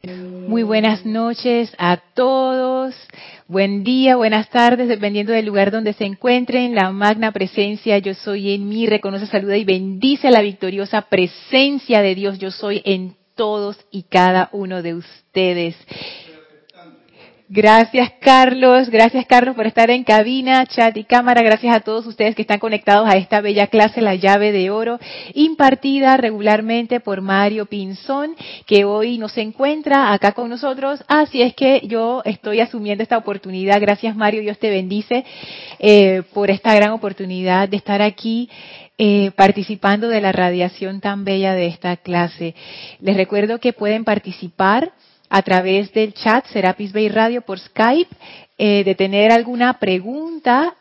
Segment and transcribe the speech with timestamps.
[0.00, 2.94] Muy buenas noches a todos.
[3.48, 6.76] Buen día, buenas tardes, dependiendo del lugar donde se encuentren.
[6.76, 12.14] La magna presencia yo soy en mí, reconoce, saluda y bendice la victoriosa presencia de
[12.14, 15.74] Dios yo soy en todos y cada uno de ustedes.
[17.50, 21.40] Gracias Carlos, gracias Carlos por estar en cabina, chat y cámara.
[21.40, 24.98] Gracias a todos ustedes que están conectados a esta bella clase, la llave de oro,
[25.32, 31.02] impartida regularmente por Mario Pinzón, que hoy no se encuentra acá con nosotros.
[31.08, 33.80] Así es que yo estoy asumiendo esta oportunidad.
[33.80, 35.24] Gracias Mario, Dios te bendice
[35.78, 38.50] eh, por esta gran oportunidad de estar aquí
[38.98, 42.54] eh, participando de la radiación tan bella de esta clase.
[43.00, 44.92] Les recuerdo que pueden participar
[45.28, 48.14] a través del chat Serapis Bay Radio por Skype.
[48.56, 50.74] Eh, de tener alguna pregunta,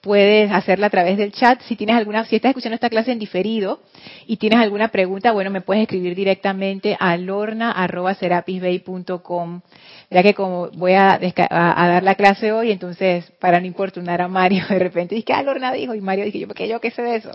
[0.00, 1.60] puedes hacerla a través del chat.
[1.62, 3.80] Si tienes alguna, si estás escuchando esta clase en diferido
[4.26, 9.60] y tienes alguna pregunta, bueno, me puedes escribir directamente a lorna@serapisbay.com.
[10.10, 14.64] Ya que como voy a, dar la clase hoy, entonces para no importunar a Mario,
[14.70, 17.16] de repente dije, ah, Lorna dijo y Mario dije yo, porque yo qué sé de
[17.16, 17.30] eso.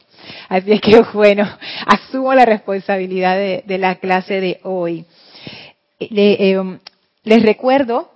[0.49, 1.47] Así es que bueno,
[1.85, 5.05] asumo la responsabilidad de la clase de hoy.
[6.11, 6.77] Eh,
[7.23, 8.09] les recuerdo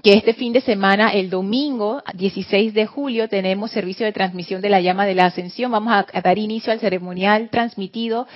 [0.00, 4.70] que este fin de semana, el domingo 16 de julio, tenemos servicio de transmisión de
[4.70, 5.70] la llama de la ascensión.
[5.70, 8.26] Vamos a, dar inicio al ceremonial transmitido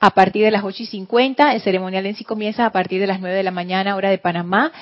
[0.00, 1.54] a partir de las 8 y 50.
[1.54, 4.18] El ceremonial en sí comienza a partir de las 9 de la mañana, hora de
[4.18, 4.72] Panamá.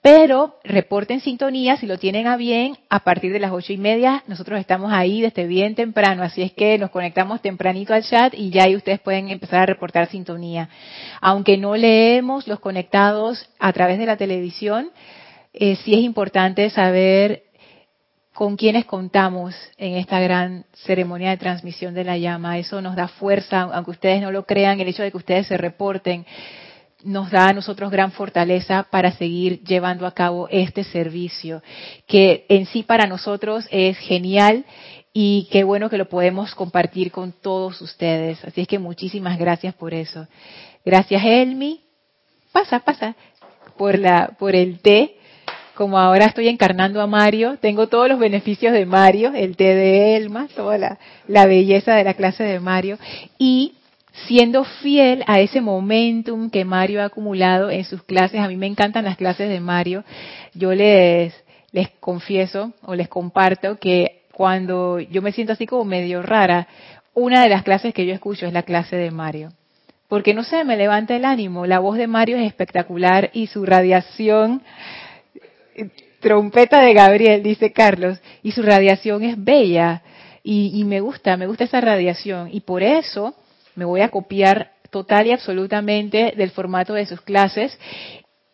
[0.00, 4.24] Pero reporten sintonía si lo tienen a bien a partir de las ocho y media.
[4.26, 8.50] Nosotros estamos ahí desde bien temprano, así es que nos conectamos tempranito al chat y
[8.50, 10.70] ya ahí ustedes pueden empezar a reportar sintonía.
[11.20, 14.90] Aunque no leemos los conectados a través de la televisión,
[15.52, 17.44] eh, sí es importante saber
[18.32, 22.58] con quiénes contamos en esta gran ceremonia de transmisión de la llama.
[22.58, 25.56] Eso nos da fuerza, aunque ustedes no lo crean, el hecho de que ustedes se
[25.56, 26.24] reporten
[27.04, 31.60] nos da a nosotros gran fortaleza para seguir llevando a cabo este servicio,
[32.06, 34.64] que en sí para nosotros es genial
[35.12, 38.42] y qué bueno que lo podemos compartir con todos ustedes.
[38.44, 40.26] Así es que muchísimas gracias por eso.
[40.84, 41.80] Gracias, Elmi.
[42.52, 43.16] Pasa, pasa
[43.76, 45.16] por la por el té
[45.74, 50.16] como ahora estoy encarnando a Mario, tengo todos los beneficios de Mario, el té de
[50.16, 52.98] Elma, toda la, belleza de la clase de Mario,
[53.38, 53.74] y
[54.26, 58.66] siendo fiel a ese momentum que Mario ha acumulado en sus clases, a mí me
[58.66, 60.04] encantan las clases de Mario,
[60.54, 61.34] yo les,
[61.72, 66.68] les confieso o les comparto que cuando yo me siento así como medio rara,
[67.14, 69.50] una de las clases que yo escucho es la clase de Mario.
[70.08, 71.64] Porque no sé, me levanta el ánimo.
[71.64, 74.60] La voz de Mario es espectacular y su radiación
[76.20, 80.02] trompeta de Gabriel, dice Carlos, y su radiación es bella
[80.44, 83.34] y, me gusta, me gusta esa radiación y por eso
[83.74, 87.78] me voy a copiar total y absolutamente del formato de sus clases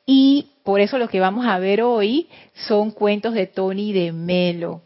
[0.06, 4.82] y por eso lo que vamos a ver hoy son cuentos de Tony de Melo.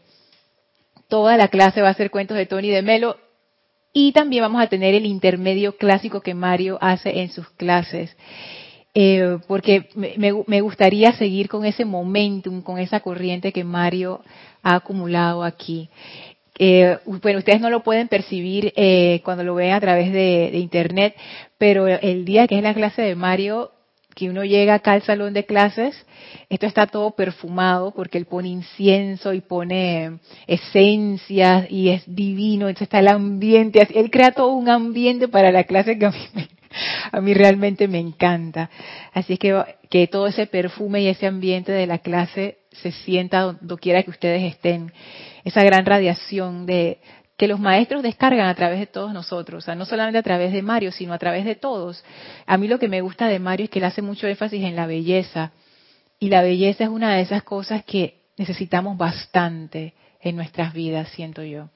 [1.07, 3.17] Toda la clase va a ser cuentos de Tony de Melo
[3.91, 8.15] y también vamos a tener el intermedio clásico que Mario hace en sus clases.
[8.95, 14.21] Eh, porque me, gustaría seguir con ese momentum, con esa corriente que Mario
[14.61, 15.89] ha acumulado aquí.
[16.59, 21.15] Eh, bueno, ustedes no lo pueden percibir eh, cuando lo ven a través de, internet,
[21.57, 23.71] pero el día que es la clase de Mario,
[24.13, 25.95] que uno llega acá al salón de clases,
[26.49, 32.85] esto está todo perfumado porque él pone incienso y pone esencias y es divino, entonces
[32.85, 36.47] está el ambiente, él crea todo un ambiente para la clase que a mí me,
[37.11, 38.69] a mí realmente me encanta.
[39.13, 43.77] Así que, que todo ese perfume y ese ambiente de la clase se sienta donde
[43.77, 44.91] quiera que ustedes estén.
[45.43, 46.99] Esa gran radiación de
[47.37, 50.53] que los maestros descargan a través de todos nosotros, o sea, no solamente a través
[50.53, 52.03] de Mario, sino a través de todos.
[52.45, 54.75] A mí lo que me gusta de Mario es que él hace mucho énfasis en
[54.75, 55.51] la belleza.
[56.19, 61.43] Y la belleza es una de esas cosas que necesitamos bastante en nuestras vidas, siento
[61.43, 61.69] yo.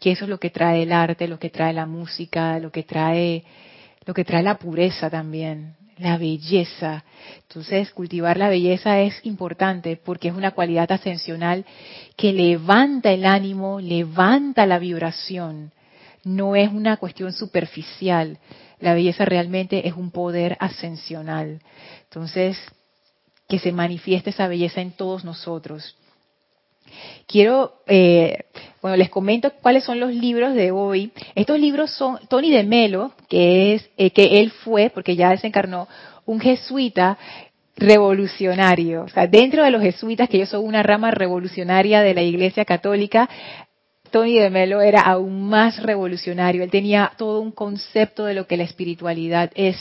[0.00, 2.84] Que eso es lo que trae el arte, lo que trae la música, lo que
[2.84, 3.44] trae
[4.06, 7.04] lo que trae la pureza también, la belleza.
[7.42, 11.64] Entonces, cultivar la belleza es importante porque es una cualidad ascensional
[12.16, 15.72] que levanta el ánimo, levanta la vibración.
[16.24, 18.38] No es una cuestión superficial.
[18.80, 21.60] La belleza realmente es un poder ascensional.
[22.04, 22.58] Entonces,
[23.48, 25.96] que se manifieste esa belleza en todos nosotros.
[27.26, 28.44] Quiero, eh,
[28.82, 31.12] bueno, les comento cuáles son los libros de hoy.
[31.34, 35.88] Estos libros son Tony de Melo, que es eh, que él fue, porque ya desencarnó,
[36.26, 37.18] un jesuita
[37.76, 39.02] revolucionario.
[39.04, 42.64] O sea, dentro de los jesuitas, que ellos son una rama revolucionaria de la Iglesia
[42.64, 43.28] Católica,
[44.14, 46.62] Tony de Melo era aún más revolucionario.
[46.62, 49.76] Él tenía todo un concepto de lo que la espiritualidad es,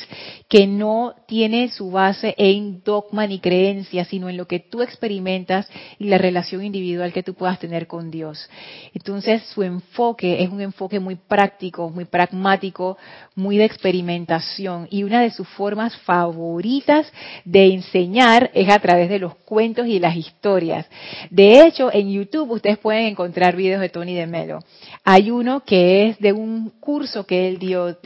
[0.50, 5.70] que no tiene su base en dogma ni creencia, sino en lo que tú experimentas
[6.00, 8.50] y la relación individual que tú puedas tener con Dios.
[8.96, 12.98] Entonces, su enfoque es un enfoque muy práctico, muy pragmático,
[13.36, 14.88] muy de experimentación.
[14.90, 17.06] Y una de sus formas favoritas
[17.46, 20.88] de enseñar es a través de los cuentos y las historias.
[21.30, 24.60] De hecho, en YouTube ustedes pueden encontrar videos de Tony de Melo.
[25.04, 27.98] Hay uno que es de un curso que él dio,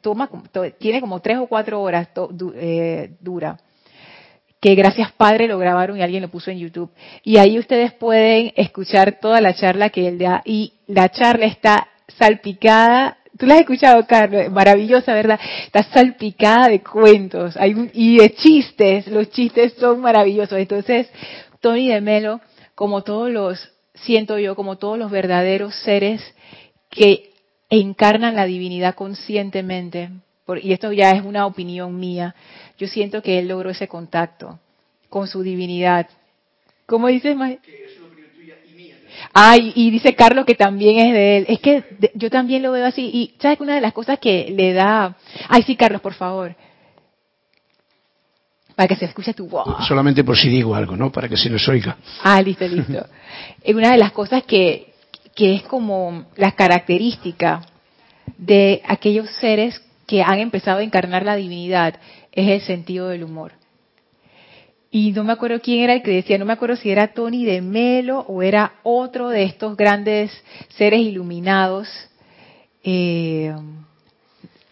[0.00, 0.30] toma,
[0.78, 2.08] tiene como tres o cuatro horas
[2.56, 3.58] eh, dura
[4.64, 6.90] que gracias Padre lo grabaron y alguien lo puso en YouTube.
[7.22, 10.40] Y ahí ustedes pueden escuchar toda la charla que él da.
[10.46, 13.18] Y la charla está salpicada.
[13.38, 15.38] Tú la has escuchado, Carlos, maravillosa, ¿verdad?
[15.66, 17.58] Está salpicada de cuentos
[17.92, 19.06] y de chistes.
[19.06, 20.58] Los chistes son maravillosos.
[20.58, 21.10] Entonces,
[21.60, 22.40] Tony de Melo,
[22.74, 26.20] como todos los siento yo como todos los verdaderos seres
[26.90, 27.32] que
[27.70, 30.10] encarnan la divinidad conscientemente,
[30.62, 32.34] y esto ya es una opinión mía,
[32.78, 34.58] yo siento que él logró ese contacto
[35.08, 36.08] con su divinidad.
[36.86, 37.36] ¿Cómo dices,
[39.32, 41.46] Ay, y dice Carlos que también es de él.
[41.48, 43.10] Es que yo también lo veo así.
[43.12, 45.16] Y sabes que una de las cosas que le da...
[45.48, 46.54] Ay, sí, Carlos, por favor.
[48.74, 49.86] Para que se escuche tu voz.
[49.86, 51.12] Solamente por si digo algo, ¿no?
[51.12, 51.96] Para que se nos oiga.
[52.22, 53.06] Ah, listo, listo.
[53.62, 54.94] es una de las cosas que,
[55.34, 57.62] que es como la característica
[58.38, 61.94] de aquellos seres que han empezado a encarnar la divinidad,
[62.32, 63.52] es el sentido del humor.
[64.90, 67.44] Y no me acuerdo quién era el que decía, no me acuerdo si era Tony
[67.44, 70.30] de Melo o era otro de estos grandes
[70.68, 71.88] seres iluminados,
[72.84, 73.54] eh,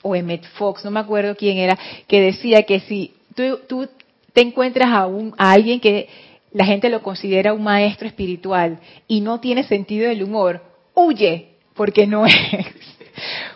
[0.03, 3.89] o Emmet Fox, no me acuerdo quién era, que decía que si tú,
[4.33, 6.09] te encuentras a, un, a alguien que
[6.53, 10.63] la gente lo considera un maestro espiritual y no tiene sentido del humor,
[10.95, 12.35] huye, porque no es.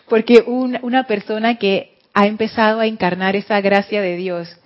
[0.08, 4.56] Porque una persona que ha empezado a encarnar esa gracia de Dios,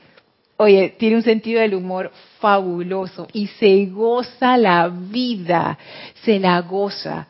[0.56, 5.78] oye, tiene un sentido del humor fabuloso y se goza la vida,
[6.22, 7.28] se la goza.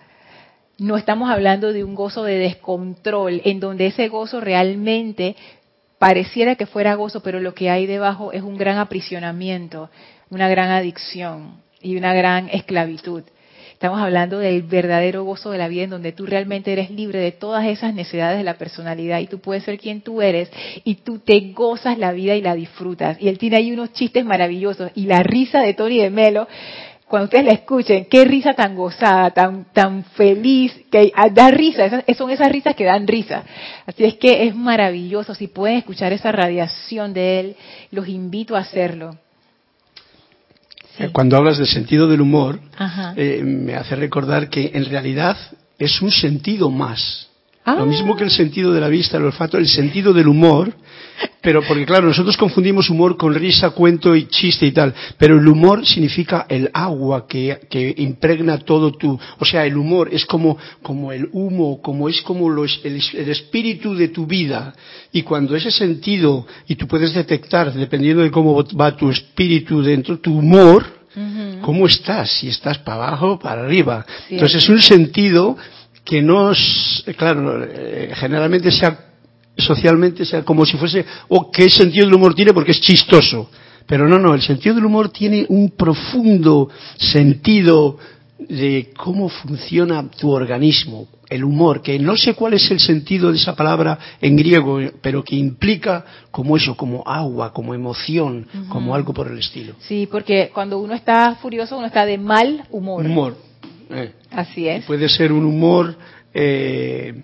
[0.79, 5.37] No estamos hablando de un gozo de descontrol, en donde ese gozo realmente
[6.01, 9.91] pareciera que fuera gozo, pero lo que hay debajo es un gran aprisionamiento,
[10.31, 13.23] una gran adicción y una gran esclavitud.
[13.75, 17.33] Estamos hablando del verdadero gozo de la vida en donde tú realmente eres libre de
[17.33, 20.51] todas esas necesidades de la personalidad y tú puedes ser quien tú eres
[20.85, 23.19] y tú te gozas la vida y la disfrutas.
[23.21, 26.49] Y él tiene ahí unos chistes maravillosos y la risa de Tony de Melo
[27.11, 32.05] cuando ustedes la escuchen, qué risa tan gozada, tan, tan feliz, que da risa, esas,
[32.17, 33.43] son esas risas que dan risa.
[33.85, 37.57] Así es que es maravilloso, si pueden escuchar esa radiación de él,
[37.91, 39.19] los invito a hacerlo.
[41.13, 42.61] Cuando hablas del sentido del humor,
[43.17, 45.37] eh, me hace recordar que en realidad
[45.81, 47.30] es un sentido más.
[47.67, 50.75] Lo mismo que el sentido de la vista, el olfato, el sentido del humor
[51.41, 55.49] pero porque claro, nosotros confundimos humor con risa, cuento y chiste y tal, pero el
[55.49, 60.59] humor significa el agua que, que impregna todo tu, o sea, el humor es como,
[60.83, 62.97] como el humo, como es como los, el,
[63.31, 64.75] espíritu de tu vida.
[65.13, 70.19] Y cuando ese sentido, y tú puedes detectar, dependiendo de cómo va tu espíritu dentro,
[70.19, 71.01] tu humor,
[71.63, 74.07] cómo estás, si estás para abajo, para arriba.
[74.29, 75.57] Entonces es un sentido
[76.11, 78.99] que nos, claro, eh, generalmente se ha
[79.57, 83.49] socialmente sea como si fuese, o oh, qué sentido del humor tiene porque es chistoso.
[83.87, 87.99] Pero no, no, el sentido del humor tiene un profundo sentido
[88.39, 93.37] de cómo funciona tu organismo, el humor, que no sé cuál es el sentido de
[93.37, 99.13] esa palabra en griego, pero que implica como eso, como agua, como emoción, como algo
[99.13, 99.75] por el estilo.
[99.81, 103.05] Sí, porque cuando uno está furioso, uno está de mal humor.
[103.05, 103.50] Humor.
[103.91, 104.13] Eh.
[104.31, 104.85] Así es.
[104.85, 105.97] Puede ser un humor
[106.33, 107.23] eh,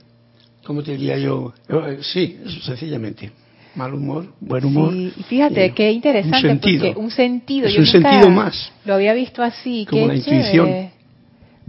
[0.65, 1.53] ¿cómo te diría yo?
[1.69, 3.31] Eh, sí, sencillamente.
[3.75, 4.93] Mal humor, buen humor.
[4.93, 6.87] Sí, fíjate, qué interesante, un sentido.
[6.87, 7.69] porque un sentido.
[7.69, 8.73] Es un sentido más.
[8.85, 9.87] Lo había visto así.
[9.89, 10.91] Como la intuición.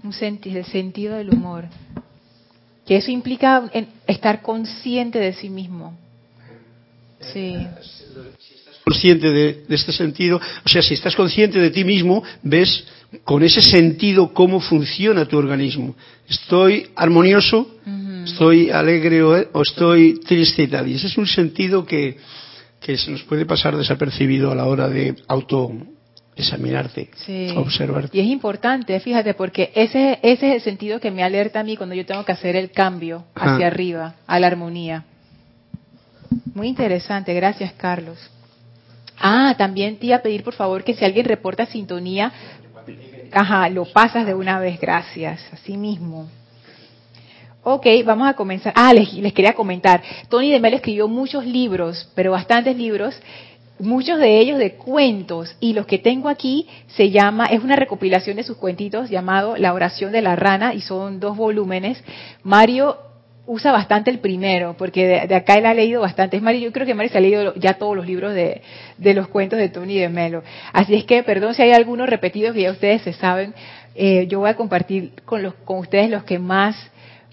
[0.03, 1.65] Un sentido, el sentido del humor.
[2.85, 3.69] Que eso implica
[4.07, 5.97] estar consciente de sí mismo.
[7.19, 7.57] Sí.
[8.87, 12.85] Consciente de, de este sentido, o sea, si estás consciente de ti mismo, ves
[13.23, 15.95] con ese sentido cómo funciona tu organismo.
[16.27, 17.75] Estoy armonioso,
[18.25, 20.87] estoy alegre o, estoy triste y tal.
[20.87, 22.17] Y ese es un sentido que,
[22.81, 25.71] se nos puede pasar desapercibido a la hora de auto
[26.35, 27.09] examinarte,
[27.55, 28.15] observarte.
[28.15, 31.75] Y es importante, fíjate, porque ese, ese es el sentido que me alerta a mí
[31.75, 35.05] cuando yo tengo que hacer el cambio hacia arriba, a la armonía.
[36.53, 38.17] Muy interesante, gracias Carlos.
[39.19, 42.31] Ah, también te iba a pedir por favor que si alguien reporta sintonía,
[43.31, 46.27] ajá, lo pasas de una vez, gracias, así mismo.
[47.63, 48.71] Ok, vamos a comenzar.
[48.75, 50.01] Ah, les, les quería comentar.
[50.29, 53.19] Tony de Melo escribió muchos libros, pero bastantes libros,
[53.79, 55.55] muchos de ellos de cuentos.
[55.59, 59.73] Y los que tengo aquí se llama, es una recopilación de sus cuentitos llamado La
[59.73, 62.01] oración de la rana y son dos volúmenes.
[62.43, 62.97] Mario
[63.47, 66.37] usa bastante el primero, porque de, acá él ha leído bastante.
[66.37, 68.61] Es Mario, yo creo que Mario se ha leído ya todos los libros de,
[69.13, 70.43] los cuentos de Tony de Melo.
[70.73, 73.55] Así es que, perdón si hay algunos repetidos que ya ustedes se saben,
[73.95, 76.75] eh, yo voy a compartir con, los, con ustedes los que más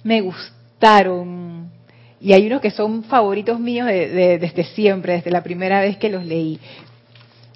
[0.04, 1.71] me gustaron.
[2.21, 6.25] Y hay unos que son favoritos míos desde siempre, desde la primera vez que los
[6.25, 6.59] leí.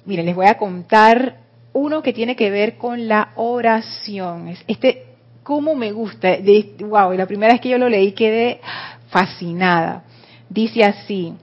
[0.05, 1.37] Miren, les voy a contar
[1.73, 4.53] uno que tiene que ver con la oración.
[4.67, 5.08] Este
[5.49, 6.37] cómo me gusta.
[6.37, 8.61] De, wow, la primera vez que yo lo leí quedé
[9.07, 10.03] fascinada.
[10.47, 11.33] Dice así.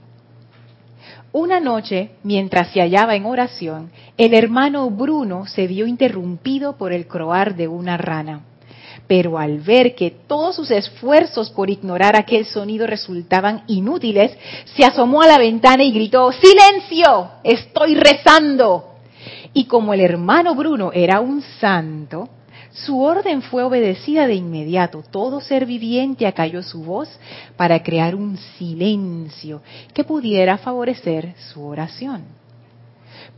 [1.32, 7.08] Una noche, mientras se hallaba en oración, el hermano Bruno se vio interrumpido por el
[7.08, 8.42] croar de una rana.
[9.08, 14.38] Pero al ver que todos sus esfuerzos por ignorar aquel sonido resultaban inútiles,
[14.76, 17.28] se asomó a la ventana y gritó, ¡Silencio!
[17.42, 18.84] Estoy rezando.
[19.52, 22.28] Y como el hermano Bruno era un santo,
[22.84, 25.02] su orden fue obedecida de inmediato.
[25.10, 27.08] Todo ser viviente acalló su voz
[27.56, 29.62] para crear un silencio
[29.94, 32.24] que pudiera favorecer su oración.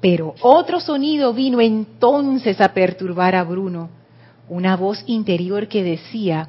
[0.01, 3.91] Pero otro sonido vino entonces a perturbar a Bruno,
[4.49, 6.49] una voz interior que decía,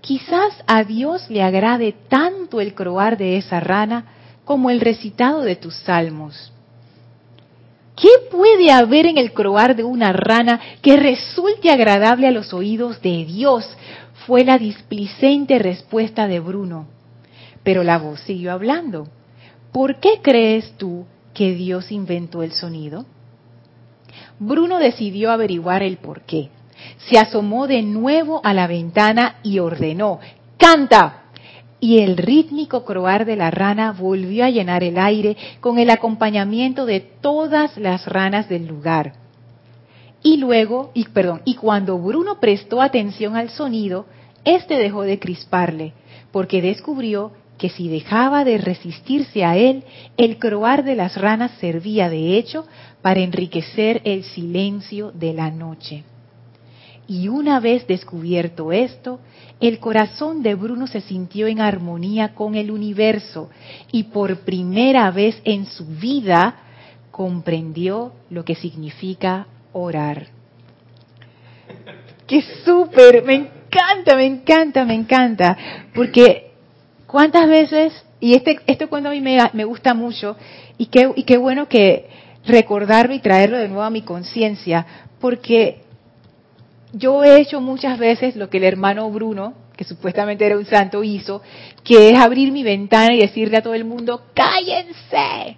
[0.00, 4.04] quizás a Dios le agrade tanto el croar de esa rana
[4.44, 6.52] como el recitado de tus salmos.
[8.02, 13.00] ¿Qué puede haber en el croar de una rana que resulte agradable a los oídos
[13.00, 13.64] de Dios?
[14.26, 16.88] Fue la displicente respuesta de Bruno.
[17.62, 19.06] Pero la voz siguió hablando.
[19.70, 23.06] ¿Por qué crees tú que Dios inventó el sonido?
[24.40, 26.48] Bruno decidió averiguar el por qué.
[27.08, 30.18] Se asomó de nuevo a la ventana y ordenó,
[30.56, 31.21] ¡Canta!
[31.82, 36.86] Y el rítmico croar de la rana volvió a llenar el aire con el acompañamiento
[36.86, 39.14] de todas las ranas del lugar.
[40.22, 44.06] Y luego, y perdón, y cuando Bruno prestó atención al sonido,
[44.44, 45.92] éste dejó de crisparle,
[46.30, 49.82] porque descubrió que si dejaba de resistirse a él,
[50.16, 52.64] el croar de las ranas servía de hecho
[53.02, 56.04] para enriquecer el silencio de la noche.
[57.12, 59.20] Y una vez descubierto esto,
[59.60, 63.50] el corazón de Bruno se sintió en armonía con el universo
[63.90, 66.54] y por primera vez en su vida
[67.10, 70.28] comprendió lo que significa orar.
[72.26, 73.22] ¡Qué súper!
[73.24, 75.58] Me encanta, me encanta, me encanta.
[75.94, 76.52] Porque
[77.06, 80.34] cuántas veces, y este, este cuento a mí me, me gusta mucho,
[80.78, 82.08] y qué, y qué bueno que
[82.46, 84.86] recordarlo y traerlo de nuevo a mi conciencia,
[85.20, 85.81] porque
[86.92, 91.02] yo he hecho muchas veces lo que el hermano Bruno, que supuestamente era un santo,
[91.02, 91.42] hizo,
[91.82, 95.56] que es abrir mi ventana y decirle a todo el mundo, cállense,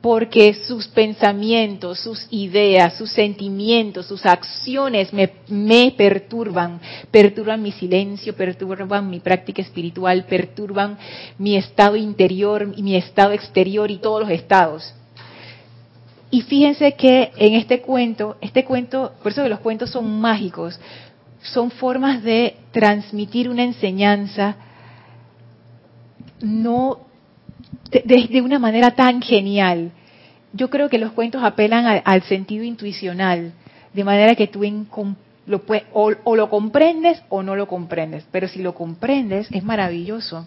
[0.00, 8.34] porque sus pensamientos, sus ideas, sus sentimientos, sus acciones me, me, perturban, perturban mi silencio,
[8.34, 10.98] perturban mi práctica espiritual, perturban
[11.38, 14.94] mi estado interior y mi estado exterior y todos los estados.
[16.32, 20.80] Y fíjense que en este cuento, este cuento, por eso que los cuentos son mágicos,
[21.42, 24.56] son formas de transmitir una enseñanza
[26.40, 27.00] no
[27.90, 29.92] de, una manera tan genial.
[30.54, 33.52] Yo creo que los cuentos apelan al, sentido intuicional,
[33.92, 34.62] de manera que tú
[35.44, 35.62] lo
[35.92, 40.46] o lo comprendes o no lo comprendes, pero si lo comprendes es maravilloso.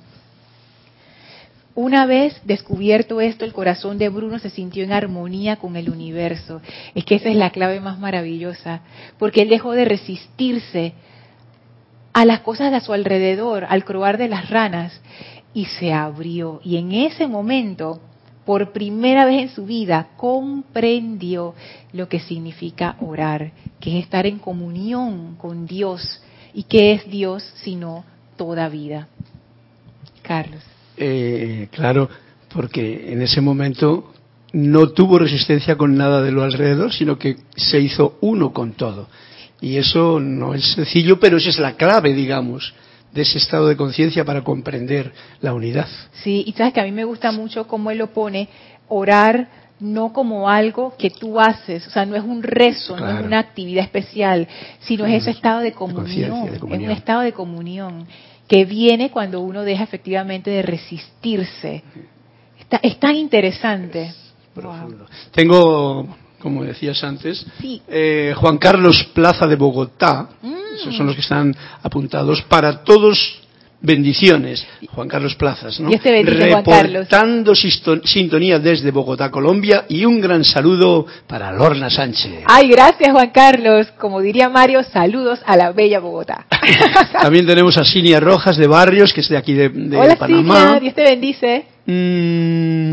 [1.76, 6.62] Una vez descubierto esto, el corazón de Bruno se sintió en armonía con el universo.
[6.96, 8.80] Es que esa es la clave más maravillosa,
[9.20, 10.94] porque él dejó de resistirse
[12.14, 15.02] a las cosas de a su alrededor, al croar de las ranas,
[15.54, 16.62] y se abrió.
[16.64, 18.00] Y en ese momento,
[18.46, 21.56] por primera vez en su vida, comprendió
[21.92, 23.52] lo que significa orar,
[23.82, 26.22] que es estar en comunión con Dios.
[26.54, 28.06] ¿Y qué es Dios sino
[28.38, 29.10] toda vida?
[30.22, 30.75] Carlos.
[30.98, 32.10] Eh, claro,
[32.54, 34.14] porque en ese momento
[34.54, 39.08] no tuvo resistencia con nada de lo alrededor, sino que se hizo uno con todo.
[39.60, 42.74] Y eso no es sencillo, pero esa es la clave, digamos,
[43.14, 45.12] de ese estado de conciencia para comprender
[45.42, 45.88] la unidad.
[46.24, 48.48] Sí, y sabes que a mí me gusta mucho cómo él lo pone,
[48.88, 49.50] orar
[49.80, 53.40] no como algo que tú haces, o sea, no es un rezo, no es una
[53.40, 54.48] actividad especial,
[54.80, 58.08] sino es ese estado de comunión, es un estado de comunión
[58.48, 61.84] que viene cuando uno deja efectivamente de resistirse.
[62.82, 64.14] es tan interesante.
[65.32, 66.08] Tengo,
[66.40, 67.46] como decías antes,
[67.88, 70.76] eh, Juan Carlos Plaza de Bogotá, mm.
[70.76, 73.45] esos son los que están apuntados, para todos
[73.82, 75.90] Bendiciones, Juan Carlos Plazas, ¿no?
[75.90, 76.66] Dios te bendice, Juan.
[76.66, 82.46] Reportando sintonía desde Bogotá, Colombia, y un gran saludo para Lorna Sánchez.
[82.46, 83.88] Ay, gracias, Juan Carlos.
[84.00, 86.46] Como diría Mario, saludos a la bella Bogotá.
[87.22, 90.80] También tenemos a Sinia Rojas de Barrios, que es de aquí de, de Hola, Panamá.
[90.80, 91.66] Dios te bendice.
[91.86, 92.86] Mm,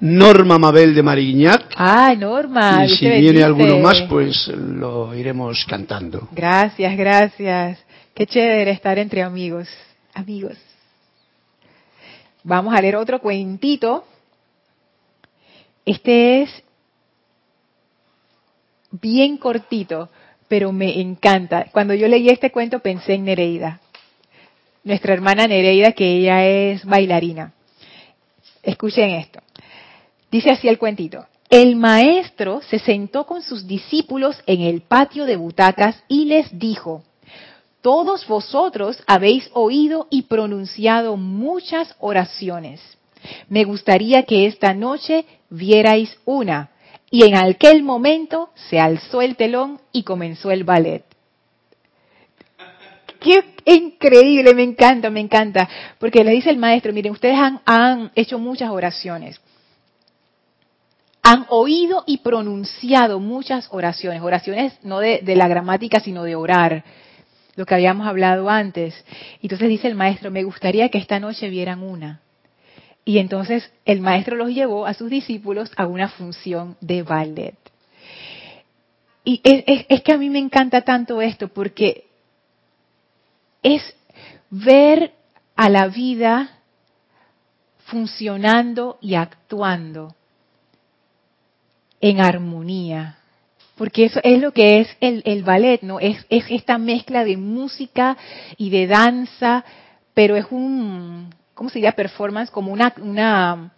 [0.00, 1.74] Norma Mabel de Mariñac.
[1.76, 2.84] Ah, Norma.
[2.86, 6.28] Y si viene alguno más, pues lo iremos cantando.
[6.32, 7.78] Gracias, gracias.
[8.18, 9.68] Qué chévere estar entre amigos.
[10.12, 10.58] Amigos.
[12.42, 14.04] Vamos a leer otro cuentito.
[15.86, 16.50] Este es
[18.90, 20.08] bien cortito,
[20.48, 21.66] pero me encanta.
[21.70, 23.80] Cuando yo leí este cuento pensé en Nereida,
[24.82, 27.52] nuestra hermana Nereida, que ella es bailarina.
[28.64, 29.38] Escuchen esto.
[30.28, 31.24] Dice así el cuentito.
[31.48, 37.04] El maestro se sentó con sus discípulos en el patio de butacas y les dijo,
[37.80, 42.80] todos vosotros habéis oído y pronunciado muchas oraciones.
[43.48, 46.70] Me gustaría que esta noche vierais una.
[47.10, 51.04] Y en aquel momento se alzó el telón y comenzó el ballet.
[53.20, 55.68] Qué increíble, me encanta, me encanta.
[55.98, 59.40] Porque le dice el maestro, miren, ustedes han, hecho muchas oraciones.
[61.22, 64.22] Han oído y pronunciado muchas oraciones.
[64.22, 66.84] Oraciones no de la gramática, sino de orar
[67.58, 68.94] lo que habíamos hablado antes.
[69.42, 72.20] Entonces dice el maestro, me gustaría que esta noche vieran una.
[73.04, 77.56] Y entonces el maestro los llevó a sus discípulos a una función de ballet.
[79.24, 82.06] Y es, que a mí me encanta tanto esto porque
[83.64, 83.82] es
[84.50, 85.14] ver
[85.56, 86.60] a la vida
[87.86, 90.14] funcionando y actuando
[92.00, 93.18] en armonía
[93.78, 96.00] porque eso es lo que es el, ballet, ¿no?
[96.00, 98.18] Es, esta mezcla de música
[98.56, 99.64] y de danza,
[100.14, 101.92] pero es un, ¿cómo se diría?
[101.92, 103.72] Performance, como una, una,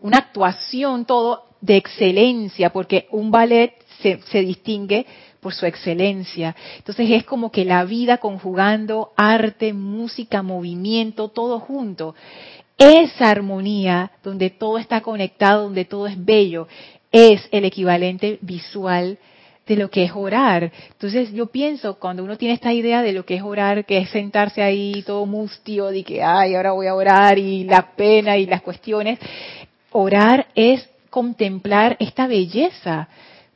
[0.00, 5.06] una actuación todo de excelencia, porque un ballet se, se distingue
[5.38, 6.56] por su excelencia.
[6.78, 12.16] Entonces es como que la vida conjugando arte, música, movimiento, todo junto.
[12.76, 16.66] Esa armonía donde todo está conectado, donde todo es bello,
[17.12, 19.16] es el equivalente visual
[19.66, 20.70] de lo que es orar.
[20.90, 24.10] Entonces yo pienso, cuando uno tiene esta idea de lo que es orar, que es
[24.10, 28.46] sentarse ahí todo mustio, de que, ay, ahora voy a orar y la pena y
[28.46, 29.18] las cuestiones,
[29.90, 33.08] orar es contemplar esta belleza.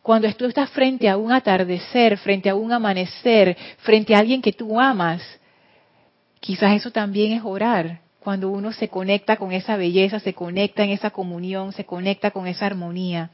[0.02, 4.52] Cuando tú estás frente a un atardecer, frente a un amanecer, frente a alguien que
[4.52, 5.22] tú amas,
[6.40, 8.00] quizás eso también es orar.
[8.20, 12.46] Cuando uno se conecta con esa belleza, se conecta en esa comunión, se conecta con
[12.46, 13.30] esa armonía.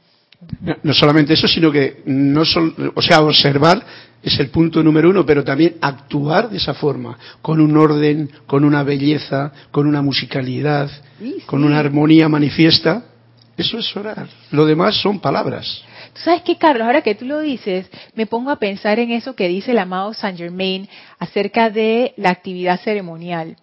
[0.83, 2.43] No, solamente eso, sino que no
[2.95, 3.83] o sea, observar
[4.21, 8.63] es el punto número uno, pero también actuar de esa forma, con un orden, con
[8.63, 10.89] una belleza, con una musicalidad,
[11.45, 13.03] con una armonía manifiesta.
[13.55, 14.27] Eso es orar.
[14.51, 15.83] Lo demás son palabras.
[16.13, 16.87] ¿Tú sabes qué, Carlos?
[16.87, 20.13] Ahora que tú lo dices, me pongo a pensar en eso que dice el amado
[20.13, 23.57] Saint Germain acerca de la actividad ceremonial.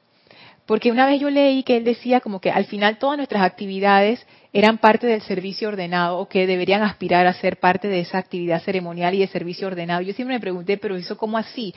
[0.67, 4.25] Porque una vez yo leí que él decía como que al final todas nuestras actividades
[4.53, 8.63] eran parte del servicio ordenado o que deberían aspirar a ser parte de esa actividad
[8.63, 10.03] ceremonial y de servicio ordenado.
[10.03, 11.75] Yo siempre me pregunté, pero eso cómo así?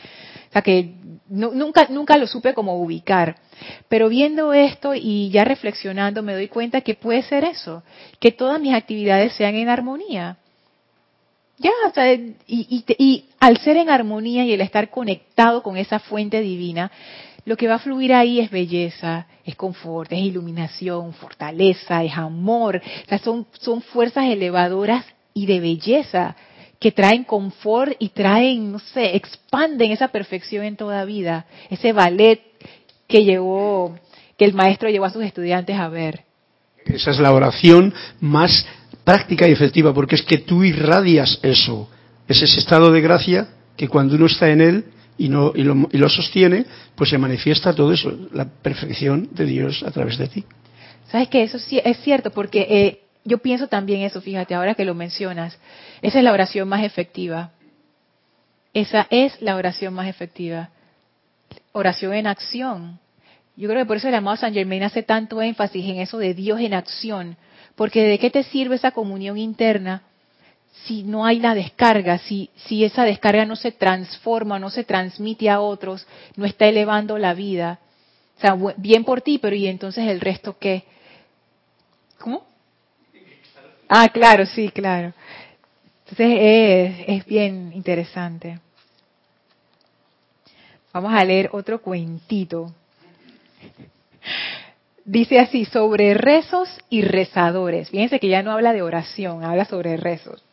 [0.49, 0.93] O sea que
[1.27, 3.37] nunca nunca lo supe cómo ubicar.
[3.89, 7.81] Pero viendo esto y ya reflexionando me doy cuenta que puede ser eso,
[8.19, 10.37] que todas mis actividades sean en armonía.
[11.57, 15.99] Ya, o sea, y, y al ser en armonía y el estar conectado con esa
[15.99, 16.91] fuente divina,
[17.45, 22.81] lo que va a fluir ahí es belleza, es confort, es iluminación, fortaleza, es amor.
[23.23, 26.35] son, son fuerzas elevadoras y de belleza
[26.79, 31.45] que traen confort y traen, no sé, expanden esa perfección en toda vida.
[31.69, 32.41] Ese ballet
[33.07, 33.97] que llevó,
[34.37, 36.23] que el maestro llevó a sus estudiantes a ver.
[36.85, 38.67] Esa es la oración más
[39.03, 41.89] práctica y efectiva, porque es que tú irradias eso.
[42.27, 44.85] Es ese estado de gracia que cuando uno está en él,
[45.17, 49.45] y, no, y, lo, y lo sostiene, pues se manifiesta todo eso, la perfección de
[49.45, 50.43] Dios a través de ti.
[51.09, 54.85] Sabes que eso sí es cierto, porque eh, yo pienso también eso, fíjate, ahora que
[54.85, 55.57] lo mencionas,
[56.01, 57.51] esa es la oración más efectiva.
[58.73, 60.69] Esa es la oración más efectiva.
[61.71, 62.99] Oración en acción.
[63.55, 66.33] Yo creo que por eso el amado San Germain hace tanto énfasis en eso de
[66.33, 67.37] Dios en acción,
[67.75, 70.03] porque ¿de qué te sirve esa comunión interna
[70.83, 75.49] si no hay la descarga, si, si esa descarga no se transforma, no se transmite
[75.49, 77.79] a otros, no está elevando la vida.
[78.37, 80.83] O sea, bien por ti, pero ¿y entonces el resto qué?
[82.19, 82.45] ¿Cómo?
[83.87, 85.13] Ah, claro, sí, claro.
[86.07, 88.59] Entonces es, es bien interesante.
[90.93, 92.71] Vamos a leer otro cuentito.
[95.03, 97.89] Dice así, sobre rezos y rezadores.
[97.89, 100.44] Fíjense que ya no habla de oración, habla sobre rezos.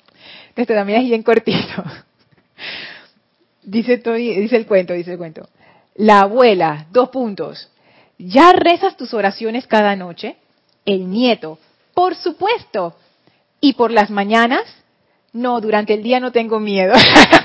[0.57, 1.85] Esto también es bien cortito.
[3.65, 5.49] Dice, dice el cuento, dice el cuento.
[5.95, 7.71] La abuela, dos puntos.
[8.19, 10.37] ¿Ya rezas tus oraciones cada noche?
[10.85, 11.61] El nieto,
[11.95, 12.97] por supuesto.
[13.61, 14.62] ¿Y por las mañanas?
[15.33, 16.93] No, durante el día no tengo miedo.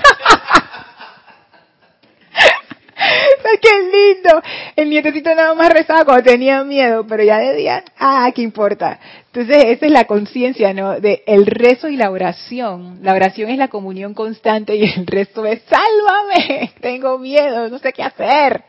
[4.76, 8.98] El nietecito nada más rezaba cuando tenía miedo, pero ya de día, ah, ¿qué importa?
[9.26, 11.00] Entonces, esa es la conciencia, ¿no?
[11.00, 12.98] De el rezo y la oración.
[13.02, 17.92] La oración es la comunión constante y el rezo es, sálvame, tengo miedo, no sé
[17.92, 18.64] qué hacer.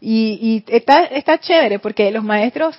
[0.00, 2.76] Y, y está, está chévere porque los maestros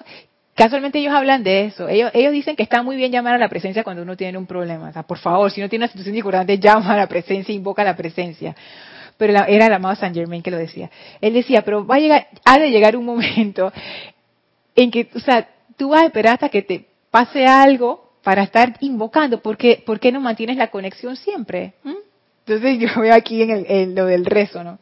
[0.55, 1.88] casualmente ellos hablan de eso.
[1.88, 4.47] Ellos, ellos dicen que está muy bien llamar a la presencia cuando uno tiene un
[4.47, 4.89] problema.
[4.89, 7.81] O sea, por favor, si uno tiene una situación discordante, llama a la presencia, invoca
[7.81, 8.55] a la presencia
[9.17, 10.89] pero era el amado Saint Germain que lo decía.
[11.21, 13.71] Él decía, pero va a llegar, ha de llegar un momento
[14.75, 18.75] en que, o sea, tú vas a esperar hasta que te pase algo para estar
[18.82, 21.73] invocando, porque ¿por qué no mantienes la conexión siempre?
[21.84, 21.93] ¿Mm?
[22.45, 24.80] Entonces yo veo aquí en, el, lo del rezo, ¿no?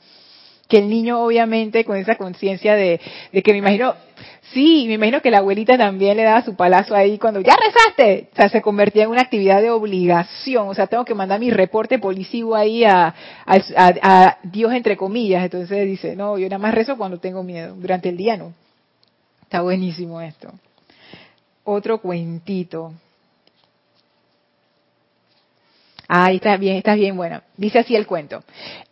[0.67, 2.99] Que el niño obviamente con esa conciencia de,
[3.32, 3.95] de que me imagino,
[4.54, 8.30] Sí, me imagino que la abuelita también le daba su palazo ahí cuando ya rezaste.
[8.32, 10.69] O sea, se convertía en una actividad de obligación.
[10.69, 13.13] O sea, tengo que mandar mi reporte policivo ahí a,
[13.45, 15.43] a, Dios entre comillas.
[15.43, 17.75] Entonces dice, no, yo nada más rezo cuando tengo miedo.
[17.75, 18.54] Durante el día no.
[19.41, 20.51] Está buenísimo esto.
[21.63, 22.93] Otro cuentito.
[26.08, 27.41] Ahí está bien, está bien bueno.
[27.58, 28.44] Dice así el cuento.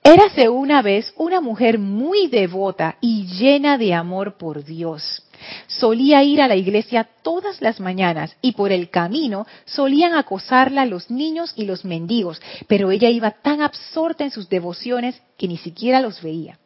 [0.03, 5.23] Érase una vez una mujer muy devota y llena de amor por Dios.
[5.67, 11.11] Solía ir a la iglesia todas las mañanas y por el camino solían acosarla los
[11.11, 15.99] niños y los mendigos, pero ella iba tan absorta en sus devociones que ni siquiera
[15.99, 16.57] los veía.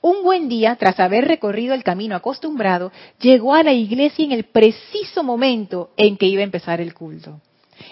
[0.00, 4.44] Un buen día, tras haber recorrido el camino acostumbrado, llegó a la iglesia en el
[4.44, 7.40] preciso momento en que iba a empezar el culto.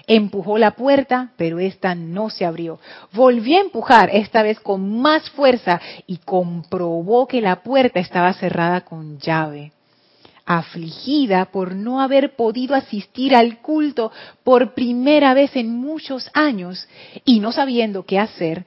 [0.06, 2.78] Empujó la puerta, pero esta no se abrió.
[3.12, 8.82] Volvió a empujar, esta vez con más fuerza, y comprobó que la puerta estaba cerrada
[8.82, 9.72] con llave.
[10.46, 14.10] Afligida por no haber podido asistir al culto
[14.42, 16.88] por primera vez en muchos años
[17.24, 18.64] y no sabiendo qué hacer,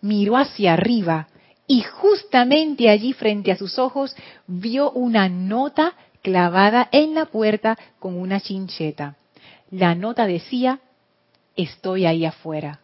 [0.00, 1.28] miró hacia arriba
[1.66, 8.18] y justamente allí frente a sus ojos vio una nota clavada en la puerta con
[8.18, 9.16] una chincheta
[9.70, 10.80] la nota decía,
[11.56, 12.80] estoy ahí afuera.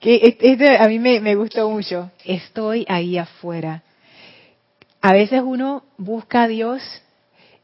[0.00, 3.82] Que a mí me, me gustó mucho, estoy ahí afuera.
[5.00, 6.82] A veces uno busca a Dios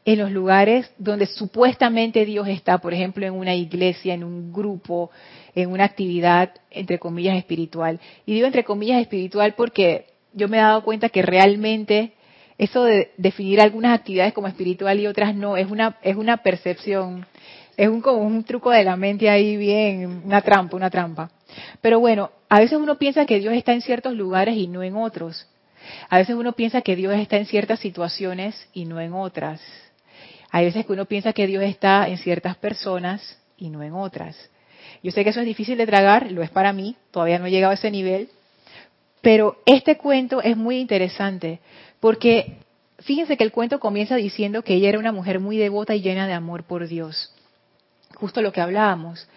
[0.05, 5.09] en los lugares donde supuestamente Dios está, por ejemplo, en una iglesia, en un grupo,
[5.55, 7.99] en una actividad, entre comillas, espiritual.
[8.25, 12.13] Y digo entre comillas espiritual porque yo me he dado cuenta que realmente
[12.57, 17.25] eso de definir algunas actividades como espiritual y otras no, es una, es una percepción,
[17.75, 21.29] es un, como un truco de la mente ahí bien, una trampa, una trampa.
[21.81, 24.95] Pero bueno, a veces uno piensa que Dios está en ciertos lugares y no en
[24.95, 25.47] otros.
[26.09, 29.61] A veces uno piensa que Dios está en ciertas situaciones y no en otras.
[30.51, 34.49] Hay veces que uno piensa que Dios está en ciertas personas y no en otras.
[35.03, 37.51] Yo sé que eso es difícil de tragar, lo es para mí, todavía no he
[37.51, 38.29] llegado a ese nivel,
[39.21, 41.59] pero este cuento es muy interesante
[42.05, 42.57] porque
[42.99, 46.27] fíjense que el cuento comienza diciendo que ella era una mujer muy devota y llena
[46.27, 47.33] de amor por Dios.
[48.13, 49.27] Justo lo que hablábamos.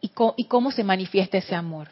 [0.00, 1.88] ¿Y cómo, se manifiesta ese amor?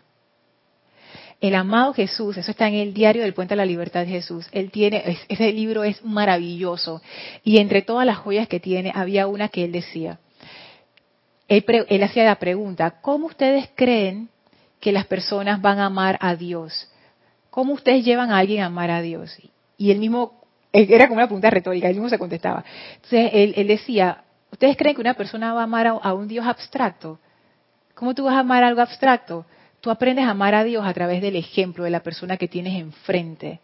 [1.40, 4.46] El amado Jesús, eso está en el diario del Puente a la Libertad de Jesús.
[4.52, 7.02] Él tiene, ese libro es maravilloso.
[7.42, 10.20] Y entre todas las joyas que tiene, había una que él decía.
[11.48, 14.28] Él, él hacía la pregunta, ¿cómo ustedes creen
[14.78, 16.88] que las personas van a amar a Dios?
[17.50, 19.36] ¿Cómo ustedes llevan a alguien a amar a Dios?
[19.82, 20.40] Y él mismo,
[20.72, 22.64] era como una pregunta retórica, él mismo se contestaba.
[22.94, 27.18] Entonces él, decía, ¿ustedes creen que una persona va a amar a, un Dios abstracto?
[27.96, 29.44] ¿Cómo tú vas a amar algo abstracto?
[29.80, 32.80] Tú aprendes a amar a Dios a través del ejemplo de la persona que tienes
[32.80, 33.58] enfrente.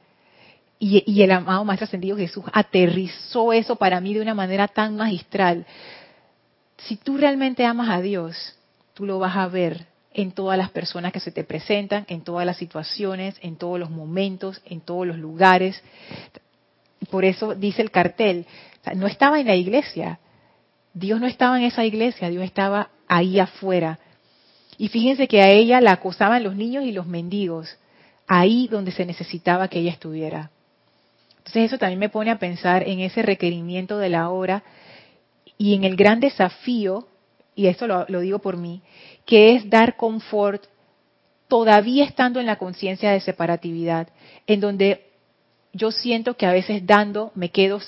[0.81, 4.96] Y, y, el amado Maestro Ascendido Jesús aterrizó eso para mí de una manera tan
[4.96, 5.66] magistral.
[6.78, 8.59] Si tú realmente amas a Dios,
[8.94, 12.47] tú lo vas a ver en todas las personas que se te presentan, en todas
[12.47, 15.83] las situaciones, en todos los momentos, en todos los lugares.
[17.11, 18.47] Por eso dice el cartel,
[18.94, 20.18] no estaba en la iglesia,
[20.94, 23.99] Dios no estaba en esa iglesia, Dios estaba ahí afuera.
[24.79, 27.77] Y fíjense que a ella la acosaban los niños y los mendigos,
[28.27, 30.51] ahí donde se necesitaba que ella estuviera.
[31.38, 34.62] Entonces eso también me pone a pensar en ese requerimiento de la hora
[35.57, 37.09] y en el gran desafío,
[37.59, 38.83] y esto lo, digo por mí,
[39.27, 40.62] que es dar confort
[41.49, 44.07] todavía estando en la conciencia de separatividad,
[44.47, 45.09] en donde
[45.73, 47.81] yo siento que a veces dando me quedo,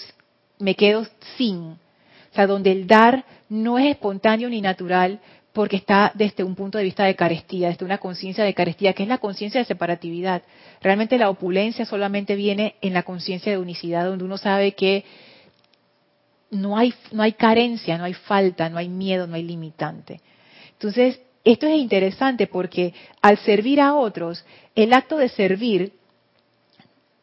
[0.58, 1.06] me quedo
[1.36, 1.58] sin.
[1.60, 5.20] O sea, donde el dar no es espontáneo ni natural
[5.52, 9.04] porque está desde un punto de vista de carestía, desde una conciencia de carestía, que
[9.04, 10.42] es la conciencia de separatividad.
[10.80, 15.04] Realmente la opulencia solamente viene en la conciencia de unicidad, donde uno sabe que
[16.50, 20.20] no hay, no hay carencia, no hay falta, no hay miedo, no hay limitante.
[20.72, 25.92] Entonces, esto es interesante porque al servir a otros, el acto de servir,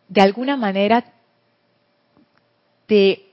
[0.07, 1.03] de alguna manera,
[2.85, 3.27] te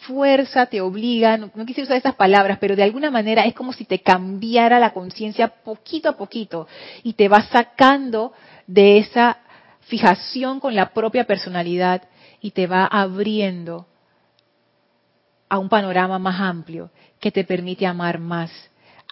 [0.00, 3.84] fuerza, te obliga, no, quisiera usar esas palabras, pero de alguna manera es como si
[3.84, 6.66] te cambiara la conciencia poquito a poquito
[7.02, 8.32] y te va sacando
[8.66, 9.38] de esa
[9.80, 12.02] fijación con la propia personalidad
[12.40, 13.86] y te va abriendo
[15.50, 18.50] a un panorama más amplio que te permite amar más.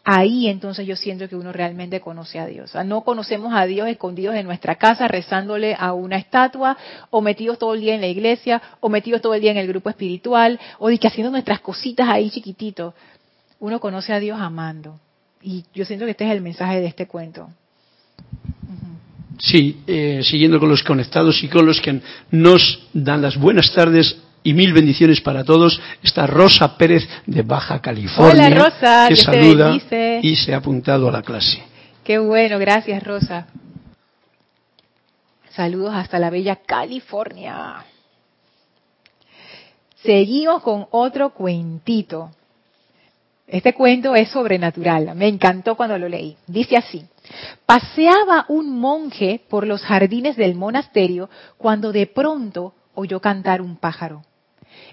[0.05, 2.73] Ahí entonces yo siento que uno realmente conoce a Dios.
[2.87, 6.79] no conocemos a Dios escondidos en nuestra casa rezándole a una estatua
[7.11, 9.67] o metidos todo el día en la iglesia o metidos todo el día en el
[9.67, 12.95] grupo espiritual o que haciendo nuestras cositas ahí chiquitito.
[13.61, 14.99] Uno conoce a Dios amando.
[15.43, 17.51] Y yo siento que este es el mensaje de este cuento.
[19.39, 24.17] Sí, eh, siguiendo con los conectados y con los que nos dan las buenas tardes
[24.49, 25.79] y mil bendiciones para todos.
[26.03, 29.77] Está Rosa Pérez de Baja California, Hola, Rosa, que saluda
[30.23, 31.63] y se ha apuntado a la clase.
[32.03, 33.47] Qué bueno, gracias Rosa.
[35.51, 37.85] Saludos hasta la bella California.
[40.03, 42.31] Seguimos con otro cuentito.
[43.47, 45.15] Este cuento es sobrenatural.
[45.15, 46.39] Me encantó cuando lo leí.
[46.47, 47.05] Dice así.
[47.67, 54.23] Paseaba un monje por los jardines del monasterio cuando de pronto oyó cantar un pájaro.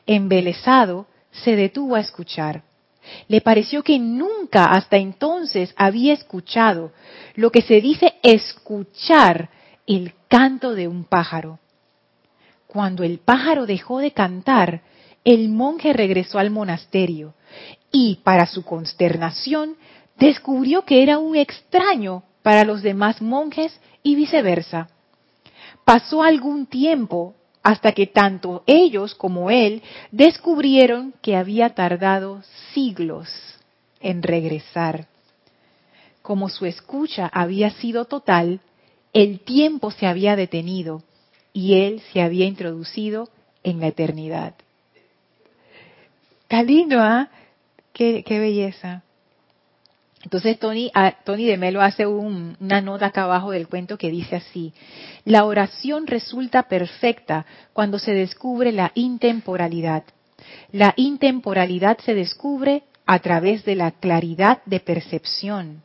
[0.05, 2.63] Embelesado, se detuvo a escuchar.
[3.27, 6.91] Le pareció que nunca hasta entonces había escuchado
[7.35, 9.49] lo que se dice escuchar
[9.85, 11.59] el canto de un pájaro.
[12.67, 14.81] Cuando el pájaro dejó de cantar,
[15.23, 17.33] el monje regresó al monasterio
[17.91, 19.75] y, para su consternación,
[20.17, 24.89] descubrió que era un extraño para los demás monjes y viceversa.
[25.83, 32.43] Pasó algún tiempo hasta que tanto ellos como él descubrieron que había tardado
[32.75, 33.27] siglos
[33.99, 35.07] en regresar.
[36.21, 38.59] Como su escucha había sido total,
[39.13, 41.01] el tiempo se había detenido
[41.53, 43.29] y él se había introducido
[43.63, 44.53] en la eternidad.
[46.43, 47.29] Está lindo, ¿ah?
[47.93, 49.04] Qué belleza.
[50.25, 54.37] Entonces Tony, ah, Tony de Melo hace una nota acá abajo del cuento que dice
[54.37, 54.73] así,
[55.23, 60.03] la oración resulta perfecta cuando se descubre la intemporalidad.
[60.71, 65.83] La intemporalidad se descubre a través de la claridad de percepción.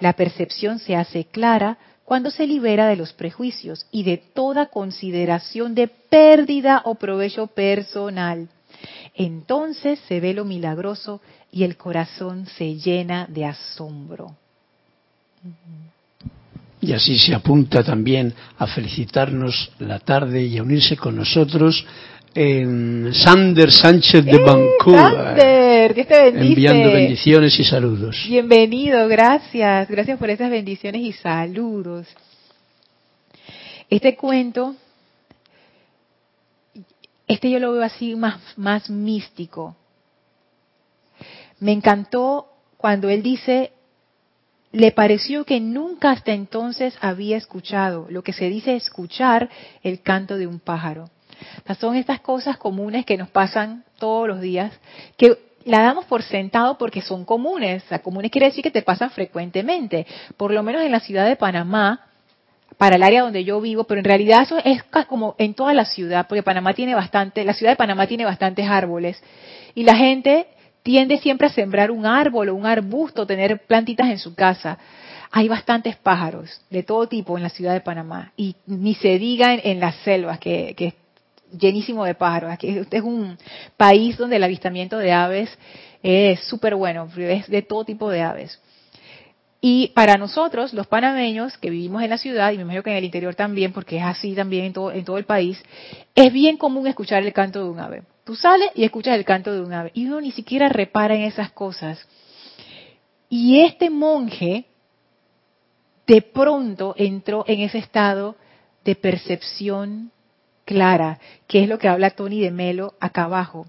[0.00, 5.74] La percepción se hace clara cuando se libera de los prejuicios y de toda consideración
[5.74, 8.48] de pérdida o provecho personal.
[9.14, 11.20] Entonces se ve lo milagroso
[11.54, 14.34] y el corazón se llena de asombro.
[16.80, 21.86] Y así se apunta también a felicitarnos la tarde y a unirse con nosotros
[22.34, 25.38] en Sander Sánchez de Vancouver.
[25.38, 26.48] Sander, Dios te bendice.
[26.48, 28.24] Enviando bendiciones y saludos.
[28.26, 29.88] Bienvenido, gracias.
[29.88, 32.08] Gracias por esas bendiciones y saludos.
[33.88, 34.74] Este cuento,
[37.28, 39.76] este yo lo veo así más, más místico.
[41.64, 43.72] Me encantó cuando él dice,
[44.70, 49.48] le pareció que nunca hasta entonces había escuchado, lo que se dice escuchar
[49.82, 51.08] el canto de un pájaro.
[51.80, 54.78] son estas cosas comunes que nos pasan todos los días,
[55.16, 57.82] que la damos por sentado porque son comunes.
[57.90, 60.06] O comunes quiere decir que te pasan frecuentemente.
[60.36, 62.08] Por lo menos en la ciudad de Panamá,
[62.76, 65.86] para el área donde yo vivo, pero en realidad eso es como en toda la
[65.86, 69.22] ciudad, porque Panamá tiene bastante, la ciudad de Panamá tiene bastantes árboles
[69.74, 70.48] y la gente
[70.84, 74.78] tiende siempre a sembrar un árbol o un arbusto, tener plantitas en su casa.
[75.32, 79.54] Hay bastantes pájaros de todo tipo en la ciudad de Panamá y ni se diga
[79.54, 80.94] en, las selvas, que, es
[81.58, 82.52] llenísimo de pájaros.
[82.52, 83.36] Aquí es un
[83.76, 85.58] país donde el avistamiento de aves
[86.02, 88.60] es súper bueno, es de todo tipo de aves.
[89.62, 92.98] Y para nosotros, los panameños que vivimos en la ciudad, y me imagino que en
[92.98, 95.58] el interior también, porque es así también en todo, en todo el país,
[96.14, 98.02] es bien común escuchar el canto de un ave.
[98.24, 101.22] Tú sales y escuchas el canto de un ave y uno ni siquiera repara en
[101.22, 102.06] esas cosas.
[103.28, 104.64] Y este monje
[106.06, 108.36] de pronto entró en ese estado
[108.84, 110.10] de percepción
[110.64, 113.66] clara, que es lo que habla Tony de Melo acá abajo.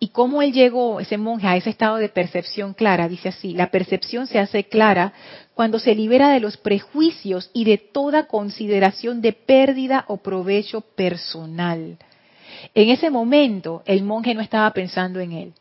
[0.00, 3.08] ¿Y cómo él llegó, ese monje, a ese estado de percepción clara?
[3.08, 5.12] Dice así, la percepción se hace clara
[5.54, 11.98] cuando se libera de los prejuicios y de toda consideración de pérdida o provecho personal.
[12.74, 15.52] En ese momento, el monje no estaba pensando en él.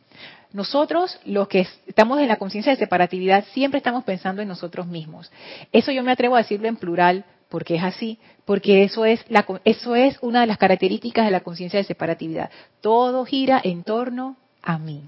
[0.53, 5.31] Nosotros, los que estamos en la conciencia de separatividad, siempre estamos pensando en nosotros mismos.
[5.71, 9.23] Eso yo me atrevo a decirlo en plural, porque es así, porque eso es,
[9.65, 12.49] eso es una de las características de la conciencia de separatividad.
[12.81, 15.03] Todo gira en torno a mí.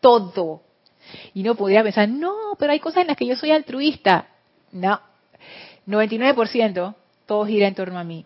[0.00, 0.62] Todo.
[1.34, 4.28] Y no podría pensar, no, pero hay cosas en las que yo soy altruista.
[4.72, 5.00] No.
[5.86, 6.94] 99%
[7.30, 8.24] todo gira en torno a mí.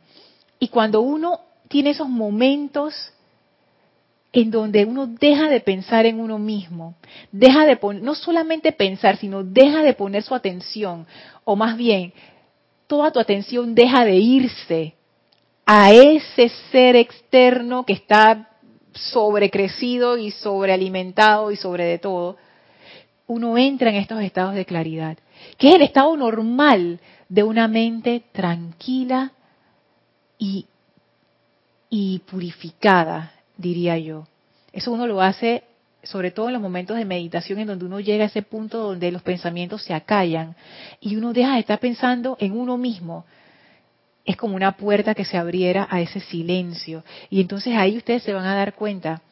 [0.58, 3.12] Y cuando uno tiene esos momentos
[4.33, 6.96] en donde uno deja de pensar en uno mismo,
[7.31, 11.07] deja de poner, no solamente pensar, sino deja de poner su atención,
[11.44, 12.12] o más bien,
[12.88, 14.94] toda tu atención deja de irse
[15.64, 18.50] a ese ser externo que está
[18.92, 22.37] sobrecrecido y sobrealimentado y sobre de todo,
[23.27, 25.16] uno entra en estos estados de claridad,
[25.59, 29.33] que es el estado normal de una mente tranquila
[30.38, 30.66] y,
[31.96, 34.26] y purificada, diría yo.
[34.72, 35.62] Eso uno lo hace
[36.02, 39.12] sobre todo en los momentos de meditación en donde uno llega a ese punto donde
[39.12, 40.57] los pensamientos se acallan
[41.00, 43.24] y uno deja de estar pensando en uno mismo.
[44.24, 47.04] Es como una puerta que se abriera a ese silencio.
[47.30, 49.22] Y entonces ahí ustedes se van a dar cuenta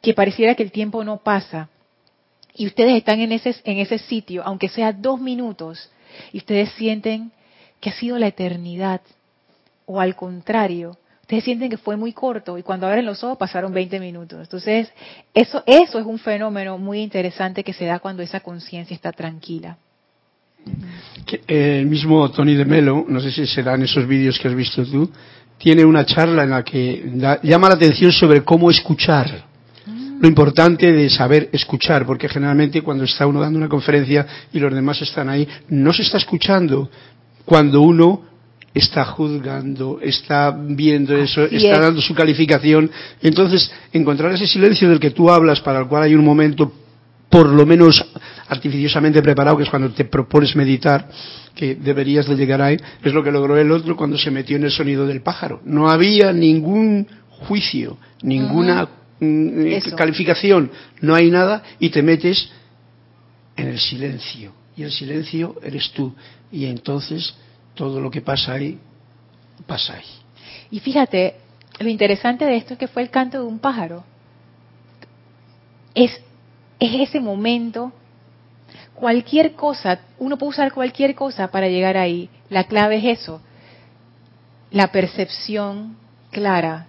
[0.00, 1.68] que pareciera que el tiempo no pasa.
[2.54, 5.90] Y ustedes están en ese, en ese sitio, aunque sea dos minutos,
[6.32, 7.30] y ustedes sienten
[7.78, 9.02] que ha sido la eternidad.
[9.84, 10.96] O al contrario,
[11.28, 14.40] ustedes sienten que fue muy corto y cuando abren los ojos pasaron 20 minutos.
[14.40, 14.90] Entonces,
[15.34, 19.76] eso, eso es un fenómeno muy interesante que se da cuando esa conciencia está tranquila.
[21.46, 25.10] El mismo Tony de Melo, no sé si serán esos vídeos que has visto tú,
[25.58, 27.12] tiene una charla en la que
[27.42, 29.44] llama la atención sobre cómo escuchar.
[30.20, 34.72] Lo importante de saber escuchar, porque generalmente cuando está uno dando una conferencia y los
[34.72, 36.88] demás están ahí, no se está escuchando
[37.44, 38.22] cuando uno
[38.74, 42.90] está juzgando, está viendo eso, está dando su calificación.
[43.22, 46.72] Entonces, encontrar ese silencio del que tú hablas, para el cual hay un momento
[47.28, 48.04] por lo menos
[48.48, 51.08] artificiosamente preparado, que es cuando te propones meditar,
[51.54, 54.64] que deberías de llegar ahí, es lo que logró el otro cuando se metió en
[54.64, 55.60] el sonido del pájaro.
[55.64, 58.88] No había ningún juicio, ninguna
[59.20, 62.50] mm, calificación, no hay nada y te metes
[63.56, 64.52] en el silencio.
[64.76, 66.14] Y el silencio eres tú.
[66.52, 67.34] Y entonces
[67.78, 68.76] todo lo que pasa ahí,
[69.64, 70.04] pasa ahí.
[70.72, 71.36] Y fíjate,
[71.78, 74.02] lo interesante de esto es que fue el canto de un pájaro.
[75.94, 76.10] Es,
[76.80, 77.92] es ese momento,
[78.94, 82.28] cualquier cosa, uno puede usar cualquier cosa para llegar ahí.
[82.50, 83.40] La clave es eso,
[84.72, 85.96] la percepción
[86.32, 86.88] clara,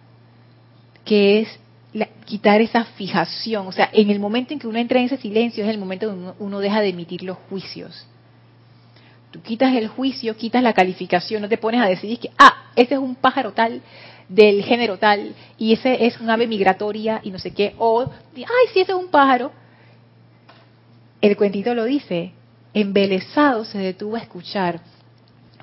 [1.06, 1.60] que es
[2.26, 3.68] quitar esa fijación.
[3.68, 6.12] O sea, en el momento en que uno entra en ese silencio es el momento
[6.12, 8.08] en que uno deja de emitir los juicios.
[9.32, 12.96] Tú quitas el juicio, quitas la calificación, no te pones a decidir que, ah, ese
[12.96, 13.82] es un pájaro tal,
[14.28, 18.44] del género tal, y ese es un ave migratoria y no sé qué, o, ay,
[18.74, 19.52] sí, ese es un pájaro.
[21.22, 22.32] El cuentito lo dice,
[22.74, 24.80] embelesado se detuvo a escuchar.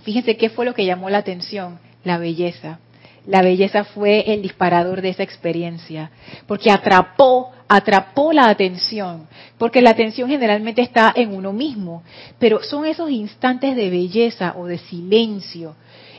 [0.02, 2.78] Fíjense qué fue lo que llamó la atención, la belleza.
[3.26, 6.10] La belleza fue el disparador de esa experiencia,
[6.46, 9.26] porque atrapó atrapó la atención,
[9.58, 12.04] porque la atención generalmente está en uno mismo,
[12.38, 15.74] pero son esos instantes de belleza o de silencio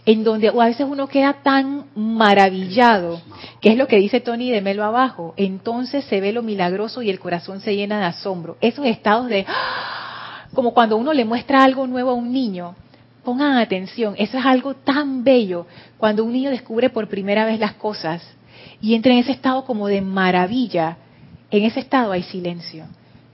[0.07, 3.19] en donde a veces uno queda tan maravillado,
[3.59, 7.09] que es lo que dice Tony de Melo abajo, entonces se ve lo milagroso y
[7.09, 8.55] el corazón se llena de asombro.
[8.61, 10.47] Esos estados de, ¡ah!
[10.53, 12.73] como cuando uno le muestra algo nuevo a un niño,
[13.27, 17.73] pongan atención, eso es algo tan bello, cuando un niño descubre por primera vez las
[17.73, 18.23] cosas
[18.79, 20.95] y entra en ese estado como de maravilla,
[21.51, 22.85] en ese estado hay silencio,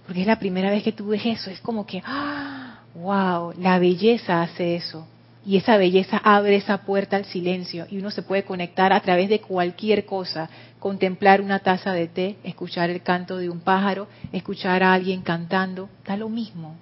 [0.07, 2.79] porque es la primera vez que tú ves eso, es como que, ¡ah!
[2.95, 3.53] ¡Wow!
[3.59, 5.05] La belleza hace eso.
[5.45, 9.29] Y esa belleza abre esa puerta al silencio y uno se puede conectar a través
[9.29, 14.81] de cualquier cosa, contemplar una taza de té, escuchar el canto de un pájaro, escuchar
[14.81, 16.77] a alguien cantando, da lo mismo.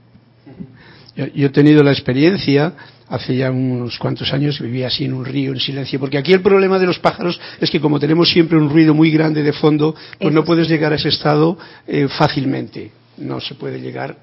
[1.16, 2.74] Yo, he tenido la experiencia,
[3.10, 6.42] hace ya unos cuantos años, vivía así en un río, en silencio, porque aquí el
[6.42, 9.94] problema de los pájaros es que como tenemos siempre un ruido muy grande de fondo,
[10.20, 12.92] pues no puedes llegar a ese estado eh, fácilmente.
[13.18, 14.18] No se puede llegar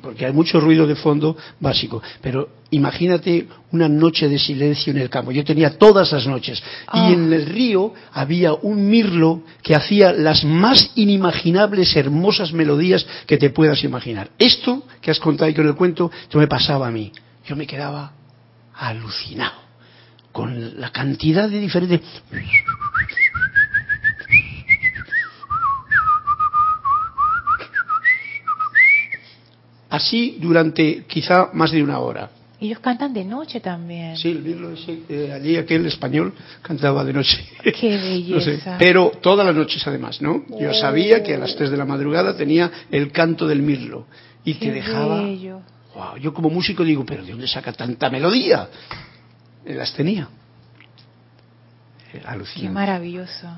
[0.00, 2.02] porque, hay mucho ruido de fondo básico.
[2.22, 5.30] Pero imagínate una noche de silencio en el campo.
[5.30, 6.58] Yo tenía todas las noches.
[6.58, 7.10] Y ah.
[7.10, 13.50] en el río había un mirlo que hacía las más inimaginables, hermosas melodías que te
[13.50, 14.30] puedas imaginar.
[14.38, 17.12] Esto que has contado y con el cuento, esto me pasaba a mí.
[17.46, 18.12] Yo me quedaba
[18.74, 19.68] alucinado
[20.32, 22.87] con la, cantidad de diferentes...「
[29.90, 32.30] así durante quizá más de una hora.
[32.60, 34.16] Ellos cantan de noche también.
[34.16, 34.70] Sí, el mirlo,
[35.08, 37.38] eh, allí aquel español cantaba de noche.
[37.62, 38.76] Qué belleza.
[38.78, 40.44] pero todas las noches además, ¿no?
[40.58, 44.06] Yo sabía que a las 3 de la madrugada tenía el canto del mirlo
[44.44, 45.22] y que dejaba...
[45.94, 48.68] Wow, yo como músico digo, pero ¿de dónde saca tanta melodía?
[49.64, 50.28] Eh, las tenía.
[52.12, 52.68] Eh, alucinante.
[52.68, 53.48] Qué maravilloso.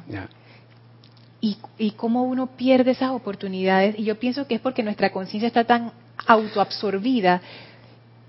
[1.41, 3.99] Y, y cómo uno pierde esas oportunidades.
[3.99, 5.93] Y yo pienso que es porque nuestra conciencia está tan
[6.27, 7.41] autoabsorbida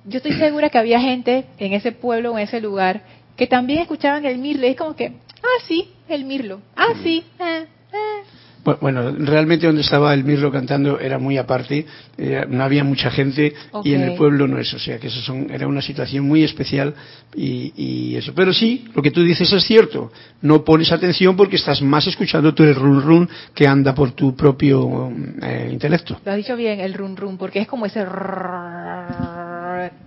[0.05, 3.01] yo estoy segura que había gente en ese pueblo, en ese lugar,
[3.35, 4.65] que también escuchaban el mirlo.
[4.65, 6.61] Y es como que, ah, sí, el mirlo.
[6.75, 8.23] Ah, sí, eh, eh.
[8.63, 11.85] Bueno, realmente donde estaba el Mirlo cantando era muy aparte,
[12.17, 13.53] eh, no había mucha gente
[13.83, 16.43] y en el pueblo no es, o sea que eso son, era una situación muy
[16.43, 16.93] especial
[17.35, 18.33] y, eso.
[18.35, 22.53] Pero sí, lo que tú dices es cierto, no pones atención porque estás más escuchando
[22.53, 25.11] tú el run run que anda por tu propio
[25.71, 26.19] intelecto.
[26.23, 28.05] Lo has dicho bien, el run run, porque es como ese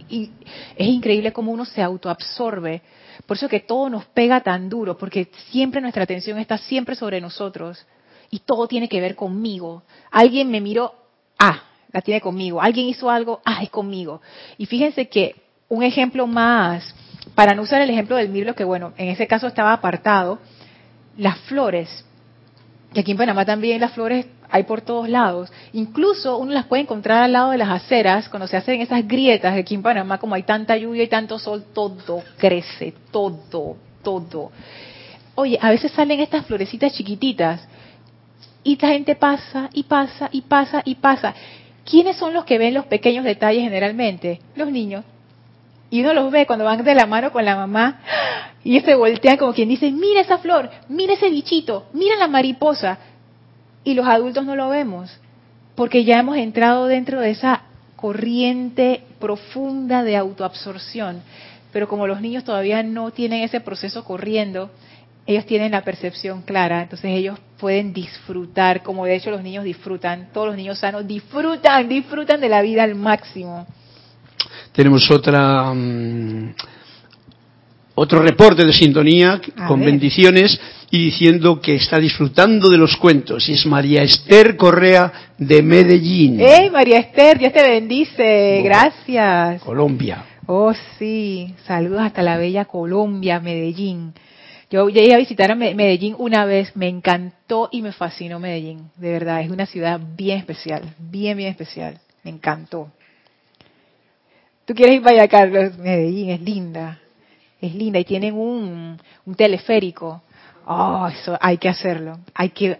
[0.08, 0.30] y
[0.76, 2.82] es increíble cómo uno se autoabsorbe.
[3.26, 7.20] Por eso que todo nos pega tan duro, porque siempre nuestra atención está siempre sobre
[7.20, 7.84] nosotros
[8.34, 9.84] y todo tiene que ver conmigo.
[10.10, 10.92] Alguien me miró,
[11.38, 11.62] ah,
[11.92, 12.60] la tiene conmigo.
[12.60, 14.20] Alguien hizo algo, ah, es conmigo.
[14.58, 15.36] Y fíjense que
[15.68, 16.96] un ejemplo más,
[17.36, 20.40] para no usar el ejemplo del mirlo, que bueno, en ese caso estaba apartado,
[21.16, 22.04] las flores.
[22.92, 25.52] Y aquí en Panamá también las flores hay por todos lados.
[25.72, 29.56] Incluso uno las puede encontrar al lado de las aceras, cuando se hacen esas grietas.
[29.56, 34.50] Aquí en Panamá, como hay tanta lluvia y tanto sol, todo crece, todo, todo.
[35.36, 37.68] Oye, a veces salen estas florecitas chiquititas
[38.64, 41.34] y la gente pasa y pasa y pasa y pasa.
[41.84, 44.40] ¿Quiénes son los que ven los pequeños detalles generalmente?
[44.56, 45.04] Los niños.
[45.90, 48.00] Y uno los ve cuando van de la mano con la mamá
[48.64, 52.98] y se voltean como quien dice, mira esa flor, mira ese bichito, mira la mariposa
[53.84, 55.20] y los adultos no lo vemos,
[55.74, 57.64] porque ya hemos entrado dentro de esa
[57.96, 61.22] corriente profunda de autoabsorción.
[61.70, 64.70] Pero como los niños todavía no tienen ese proceso corriendo,
[65.26, 70.28] ellos tienen la percepción clara, entonces ellos pueden disfrutar, como de hecho los niños disfrutan,
[70.32, 73.66] todos los niños sanos disfrutan, disfrutan de la vida al máximo.
[74.72, 76.54] Tenemos otra mm,
[77.94, 80.60] otro reporte de sintonía con bendiciones
[80.90, 83.48] y diciendo que está disfrutando de los cuentos.
[83.48, 86.38] Y es María Esther Correa de Medellín.
[86.40, 87.38] ¡Hey, María Esther!
[87.38, 88.62] Dios te bendice.
[88.64, 89.62] Gracias.
[89.62, 90.24] Colombia.
[90.46, 91.54] Oh, sí.
[91.66, 94.12] Saludos hasta la bella Colombia, Medellín.
[94.74, 98.90] Yo llegué a visitar a Medellín una vez, me encantó y me fascinó Medellín.
[98.96, 102.00] De verdad, es una ciudad bien especial, bien, bien especial.
[102.24, 102.90] Me encantó.
[104.64, 105.78] ¿Tú quieres ir para allá, Carlos?
[105.78, 106.98] Medellín es linda
[107.60, 108.98] es linda y tienen un,
[109.36, 110.22] teleférico.
[110.66, 112.18] Oh, eso hay que hacerlo.
[112.34, 112.76] Hay que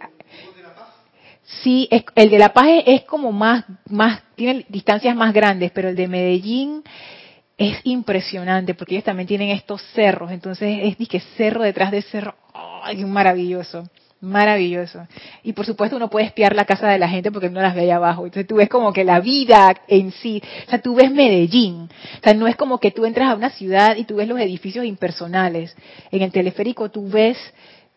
[1.63, 5.95] Sí, el de La Paz es, como más, más, tiene distancias más grandes, pero el
[5.95, 6.83] de Medellín
[7.57, 12.35] es impresionante porque ellos también tienen estos cerros, entonces es que cerro detrás de cerro,
[12.53, 13.89] ¡ay, maravilloso!
[14.21, 15.05] Maravilloso.
[15.43, 17.81] Y por supuesto uno puede espiar la casa de la gente porque no las ve
[17.81, 18.25] ahí abajo.
[18.25, 21.89] Entonces tú ves como que la vida en sí, o sea, tú ves Medellín.
[22.19, 24.39] O sea, no es como que tú entras a una ciudad y tú ves los
[24.39, 25.75] edificios impersonales.
[26.11, 27.37] En el teleférico tú ves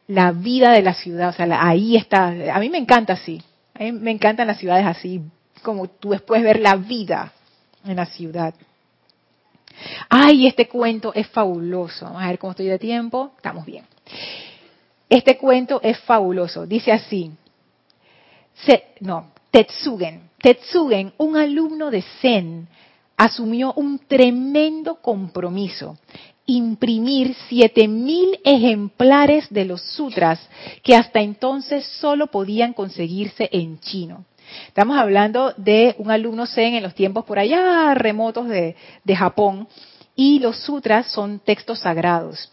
[0.06, 2.26] la vida de la ciudad, o sea, ahí está.
[2.52, 3.40] A mí me encanta así.
[3.74, 5.22] A mí me encantan las ciudades así,
[5.62, 7.32] como tú puedes ver la vida
[7.86, 8.54] en la ciudad.
[10.08, 12.06] Ay, este cuento es fabuloso.
[12.06, 13.32] Vamos a ver cómo estoy de tiempo.
[13.36, 13.84] Estamos bien.
[15.08, 16.66] Este cuento es fabuloso.
[16.66, 17.30] Dice así.
[19.00, 20.28] no, Tetsugen.
[20.40, 22.68] Tetsugen, un alumno de Zen,
[23.16, 25.98] asumió un tremendo compromiso.
[26.46, 30.40] Imprimir 7000 ejemplares de los sutras
[30.82, 34.24] que hasta entonces solo podían conseguirse en chino.
[34.66, 39.68] Estamos hablando de un alumno Zen en los tiempos por allá remotos de, de Japón
[40.14, 42.50] y los sutras son textos sagrados.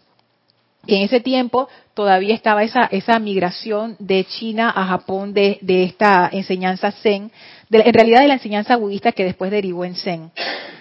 [0.86, 6.30] Y en ese tiempo todavía estaba esa, esa migración de China a Japón de, esta
[6.32, 7.30] enseñanza Zen,
[7.70, 10.30] en realidad de la enseñanza budista que después derivó en Zen.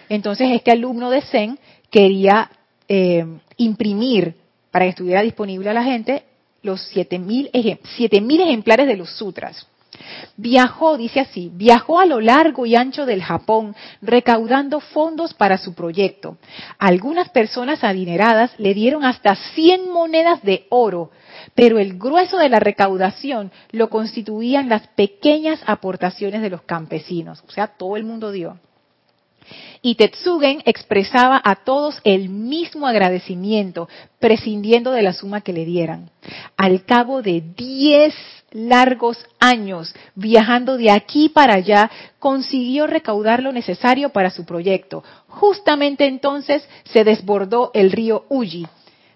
[0.10, 1.58] Entonces este alumno de Zen
[1.90, 2.52] quería
[2.88, 3.26] eh,
[3.58, 4.36] imprimir
[4.70, 6.24] para que estuviera disponible a la gente
[6.62, 9.68] los 7.000 ejemplares de los sutras.
[10.38, 15.74] Viajó, dice así, viajó a lo largo y ancho del Japón recaudando fondos para su
[15.74, 16.38] proyecto.
[16.78, 21.12] Algunas personas adineradas le dieron hasta 100 monedas de oro,
[21.54, 27.52] pero el grueso de la recaudación lo constituían las pequeñas aportaciones de los campesinos, o
[27.52, 28.60] sea, todo el mundo dio.
[29.82, 33.88] Y Tetsugen expresaba a todos el mismo agradecimiento,
[34.20, 36.10] prescindiendo de la suma que le dieran.
[36.58, 38.14] Al cabo de diez
[38.52, 45.04] largos años viajando de aquí para allá, consiguió recaudar lo necesario para su proyecto.
[45.28, 48.66] Justamente entonces se desbordó el río Uji,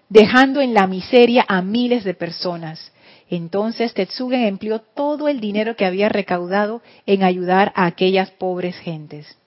[0.08, 2.92] dejando en la miseria a miles de personas.
[3.30, 9.39] Entonces Tetsugen empleó todo el dinero que había recaudado en ayudar a aquellas pobres gentes.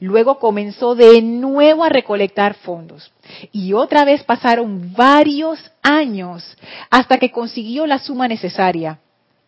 [0.00, 3.12] Luego comenzó de nuevo a recolectar fondos.
[3.52, 6.56] Y otra vez pasaron varios años
[6.90, 8.98] hasta que consiguió la suma necesaria.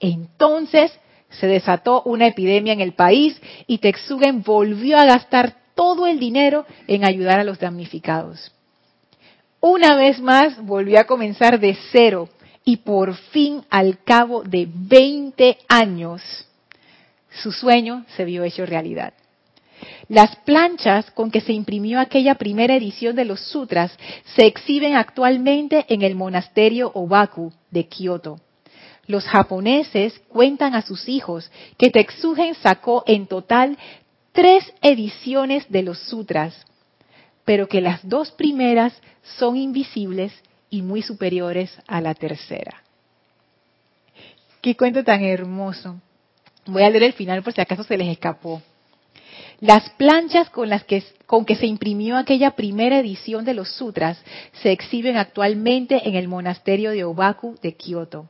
[0.01, 0.93] Entonces
[1.31, 6.65] se desató una epidemia en el país y Tetsugen volvió a gastar todo el dinero
[6.87, 8.53] en ayudar a los damnificados.
[9.61, 12.29] Una vez más volvió a comenzar de cero
[12.65, 16.23] y por fin al cabo de 20 años
[17.31, 19.13] su sueño se vio hecho realidad.
[20.09, 23.91] Las planchas con que se imprimió aquella primera edición de los sutras
[24.37, 28.39] se exhiben actualmente en el monasterio Obaku de Kioto.
[29.09, 33.79] Los japoneses cuentan a sus hijos que Tetsugen sacó en total
[34.33, 36.65] tres ediciones de los sutras,
[37.45, 38.93] pero que las dos primeras
[39.39, 40.33] son invisibles
[40.71, 42.83] y muy superiores a la tercera.
[44.61, 45.97] Qué cuento tan hermoso.
[46.67, 48.61] Voy a leer el final por si acaso se les escapó.
[49.61, 54.23] Las planchas con las que, con que se imprimió aquella primera edición de los sutras
[54.63, 58.29] se exhiben actualmente en el monasterio de Obaku de Kioto.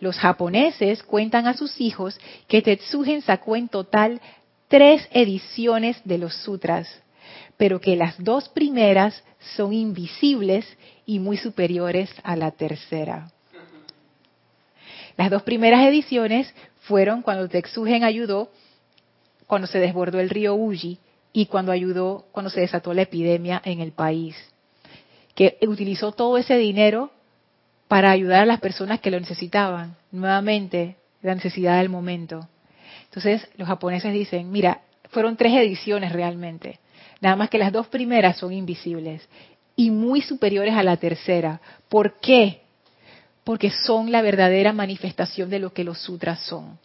[0.00, 4.20] Los japoneses cuentan a sus hijos que Tetsugen sacó en total
[4.68, 6.88] tres ediciones de los sutras,
[7.56, 9.22] pero que las dos primeras
[9.56, 10.66] son invisibles
[11.04, 13.30] y muy superiores a la tercera.
[15.16, 16.52] Las dos primeras ediciones
[16.82, 18.50] fueron cuando Tetsugen ayudó
[19.46, 20.98] cuando se desbordó el río Uji
[21.32, 24.36] y cuando ayudó, cuando se desató la epidemia en el país.
[25.34, 27.10] Que utilizó todo ese dinero
[27.88, 29.96] para ayudar a las personas que lo necesitaban.
[30.10, 32.48] Nuevamente, la necesidad del momento.
[33.04, 34.80] Entonces, los japoneses dicen, mira,
[35.10, 36.80] fueron tres ediciones realmente.
[37.20, 39.28] Nada más que las dos primeras son invisibles
[39.76, 41.60] y muy superiores a la tercera.
[41.88, 42.62] ¿Por qué?
[43.44, 46.78] Porque son la verdadera manifestación de lo que los sutras son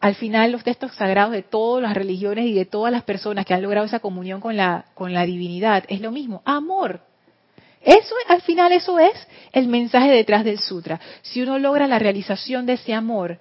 [0.00, 3.54] al final los textos sagrados de todas las religiones y de todas las personas que
[3.54, 7.00] han logrado esa comunión con la, con la divinidad es lo mismo, amor.
[7.80, 9.14] Eso, al final eso es
[9.52, 11.00] el mensaje detrás del sutra.
[11.22, 13.38] Si uno logra la realización de ese amor,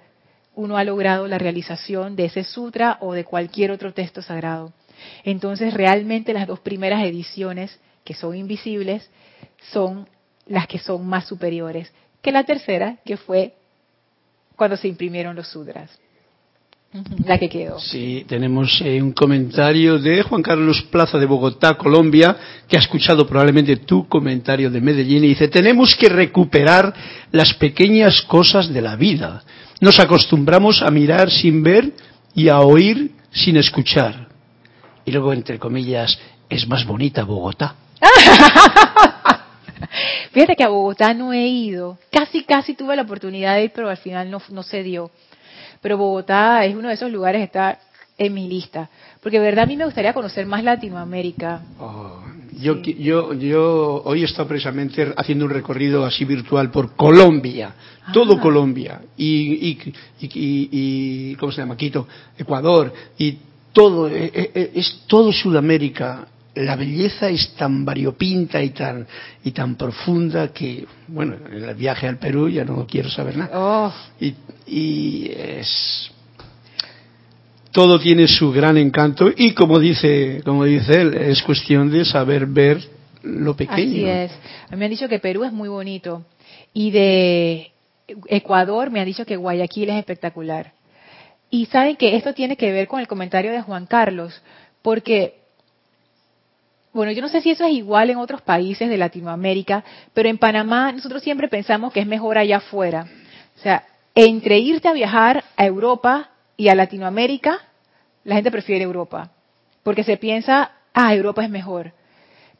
[0.53, 4.71] uno ha logrado la realización de ese sutra o de cualquier otro texto sagrado.
[5.23, 9.09] Entonces realmente las dos primeras ediciones, que son invisibles,
[9.71, 10.07] son
[10.45, 11.91] las que son más superiores
[12.21, 13.55] que la tercera, que fue
[14.55, 15.99] cuando se imprimieron los sutras
[17.25, 17.79] la que quedó.
[17.79, 22.35] Sí, tenemos eh, un comentario de Juan Carlos Plaza de Bogotá, Colombia,
[22.67, 26.93] que ha escuchado probablemente tu comentario de Medellín y dice, tenemos que recuperar
[27.31, 29.43] las pequeñas cosas de la vida.
[29.81, 31.91] Nos acostumbramos a mirar sin ver
[32.33, 34.29] y a oír sin escuchar.
[35.05, 36.17] Y luego, entre comillas,
[36.49, 37.75] es más bonita Bogotá.
[40.31, 41.97] Fíjate que a Bogotá no he ido.
[42.11, 45.11] Casi, casi tuve la oportunidad de ir, pero al final no, no se dio
[45.85, 47.77] pero Bogotá es uno de esos lugares que está
[48.17, 48.89] en mi lista,
[49.21, 51.61] porque de verdad a mí me gustaría conocer más Latinoamérica.
[51.79, 52.23] Oh,
[52.59, 57.75] yo, yo, yo hoy estoy precisamente haciendo un recorrido así virtual por Colombia,
[58.11, 58.41] todo ah.
[58.41, 61.77] Colombia, y, y, y, ¿cómo se llama?
[61.77, 63.37] Quito, Ecuador, y
[63.71, 69.05] todo, eh, eh, eh, es todo Sudamérica la belleza es tan variopinta y tan
[69.43, 73.51] y tan profunda que bueno el viaje al Perú ya no quiero saber nada.
[73.53, 73.93] Oh.
[74.19, 74.33] y,
[74.67, 76.11] y, es
[77.71, 82.45] todo tiene su gran encanto y como dice como dice él es cuestión de saber
[82.45, 82.95] ver
[83.25, 83.91] lo pequeño.
[83.91, 84.31] Así es.
[84.71, 86.23] Me han dicho que Perú es muy bonito.
[86.73, 87.71] Y de
[88.27, 90.73] Ecuador me han dicho que Guayaquil es espectacular.
[91.49, 94.41] Y saben que esto tiene que ver con el comentario de Juan Carlos
[94.81, 95.44] porque
[96.95, 99.83] bueno, yo no sé si eso es igual en otros países de Latinoamérica,
[100.13, 103.05] pero en Panamá nosotros siempre pensamos que es mejor allá afuera.
[103.53, 103.83] O sea,
[104.15, 107.59] entre irte a viajar a Europa y a Latinoamérica,
[108.23, 109.29] la gente prefiere Europa,
[109.83, 111.91] porque se piensa, ah, Europa es mejor.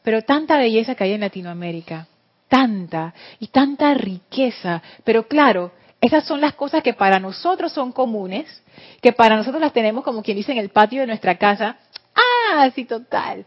[0.02, 2.06] Pero tanta belleza que hay en Latinoamérica,
[2.46, 8.62] tanta, y tanta riqueza, pero claro, esas son las cosas que para nosotros son comunes,
[9.00, 11.78] que para nosotros las tenemos como quien dice en el patio de nuestra casa.
[12.14, 13.46] Ah, sí, total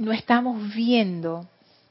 [0.00, 1.46] no estamos viendo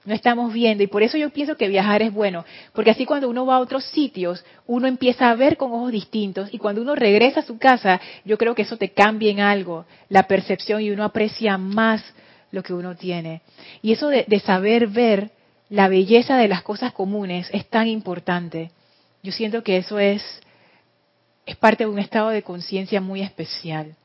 [0.05, 3.30] no estamos viendo y por eso yo pienso que viajar es bueno, porque así cuando
[3.30, 6.95] uno va a otros sitios, uno empieza a ver con ojos distintos y cuando uno
[6.95, 10.89] regresa a su casa, yo creo que eso te cambia en algo, la percepción y
[10.89, 12.03] uno aprecia más
[12.51, 13.41] lo que uno tiene.
[13.82, 15.32] Y eso de, saber ver
[15.70, 18.72] la belleza de las cosas comunes es tan importante.
[19.22, 20.24] Yo siento que eso es,
[21.45, 23.95] es parte de un estado de conciencia muy especial.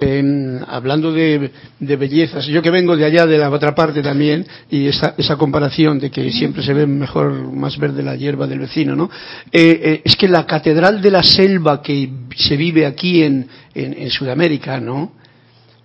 [0.00, 5.14] Hablando de, bellezas, yo que vengo de allá de la otra parte también, y esa,
[5.18, 9.10] esa comparación de que siempre se ve mejor, más verde la hierba del vecino, ¿no?
[9.50, 14.08] Eh, eh, es que la catedral de la selva que se vive aquí en, en,
[14.10, 15.14] Sudamérica, ¿no?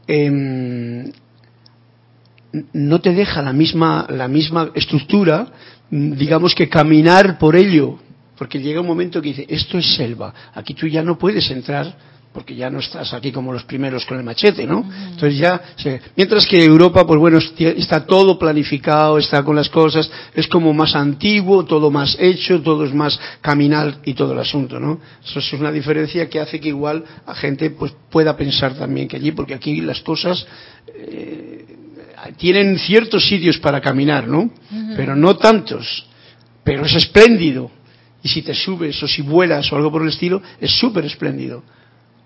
[0.05, 1.11] Em,
[2.71, 5.47] no te deja la misma, la misma estructura,
[5.89, 7.97] digamos que caminar por ello,
[8.37, 12.12] porque llega un momento que dice, esto es selva, aquí tú ya no puedes entrar
[12.33, 14.83] porque ya no estás aquí como los primeros con el machete, ¿no?
[15.11, 15.61] Entonces ya,
[16.15, 20.95] mientras que Europa, pues bueno, está todo planificado, está con las cosas, es como más
[20.95, 24.99] antiguo, todo más hecho, todo es más caminar y todo el asunto, ¿no?
[25.23, 29.17] Eso es una diferencia que hace que igual a gente pues pueda pensar también que
[29.17, 30.45] allí, porque aquí las cosas
[30.87, 31.65] eh,
[32.37, 34.49] tienen ciertos sitios para caminar, ¿no?
[34.95, 36.07] Pero no tantos.
[36.63, 37.69] Pero es espléndido.
[38.23, 41.63] Y si te subes o si vuelas o algo por el estilo, es súper espléndido.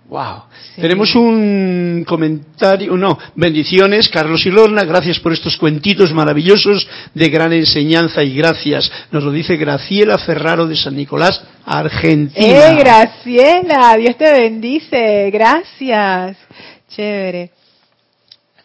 [0.09, 0.43] Wow.
[0.77, 7.51] Tenemos un comentario, no, bendiciones, Carlos y Lorna, gracias por estos cuentitos maravillosos de gran
[7.51, 8.89] enseñanza y gracias.
[9.11, 12.69] Nos lo dice Graciela Ferraro de San Nicolás, Argentina.
[12.69, 13.97] ¡Eh, Graciela!
[13.97, 16.37] Dios te bendice, gracias.
[16.89, 17.51] Chévere.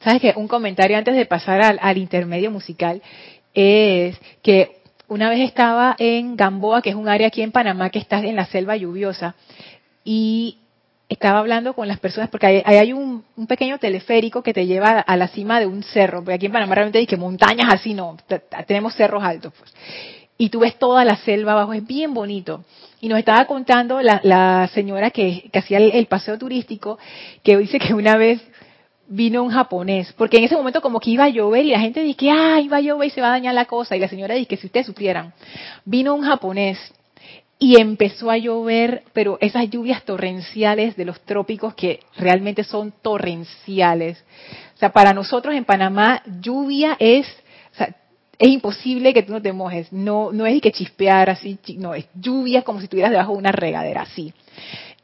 [0.04, 0.34] ¿Sabes qué?
[0.36, 3.02] Un comentario antes de pasar al, intermedio musical
[3.52, 4.76] es que
[5.08, 8.36] una vez estaba en Gamboa, que es un área aquí en Panamá que está en
[8.36, 9.34] la selva lluviosa,
[10.04, 10.58] y
[11.12, 15.16] estaba hablando con las personas, porque ahí hay, un, pequeño teleférico que te lleva a
[15.16, 18.16] la cima de un cerro, porque aquí en Panamá realmente hay que montañas así, no,
[18.66, 19.52] tenemos cerros altos.
[19.58, 19.72] Pues.
[20.38, 22.64] Y tú ves toda la selva abajo, es bien bonito.
[23.00, 26.98] Y nos estaba contando la, señora que, hacía el, paseo turístico,
[27.42, 28.40] que dice que una vez
[29.08, 32.00] vino un japonés, porque en ese momento como que iba a llover y la gente
[32.00, 34.08] dice que ah, iba a llover y se va a dañar la cosa y la
[34.08, 35.34] señora dice que si ustedes supieran,
[35.84, 36.78] vino un japonés
[37.62, 44.18] y empezó a llover, pero esas lluvias torrenciales de los trópicos que realmente son torrenciales.
[44.74, 47.24] O sea, para nosotros en Panamá lluvia es,
[47.72, 47.94] o sea,
[48.36, 52.06] es imposible que tú no te mojes, no no es que chispear así, no, es
[52.16, 54.34] lluvia como si estuvieras debajo de una regadera así.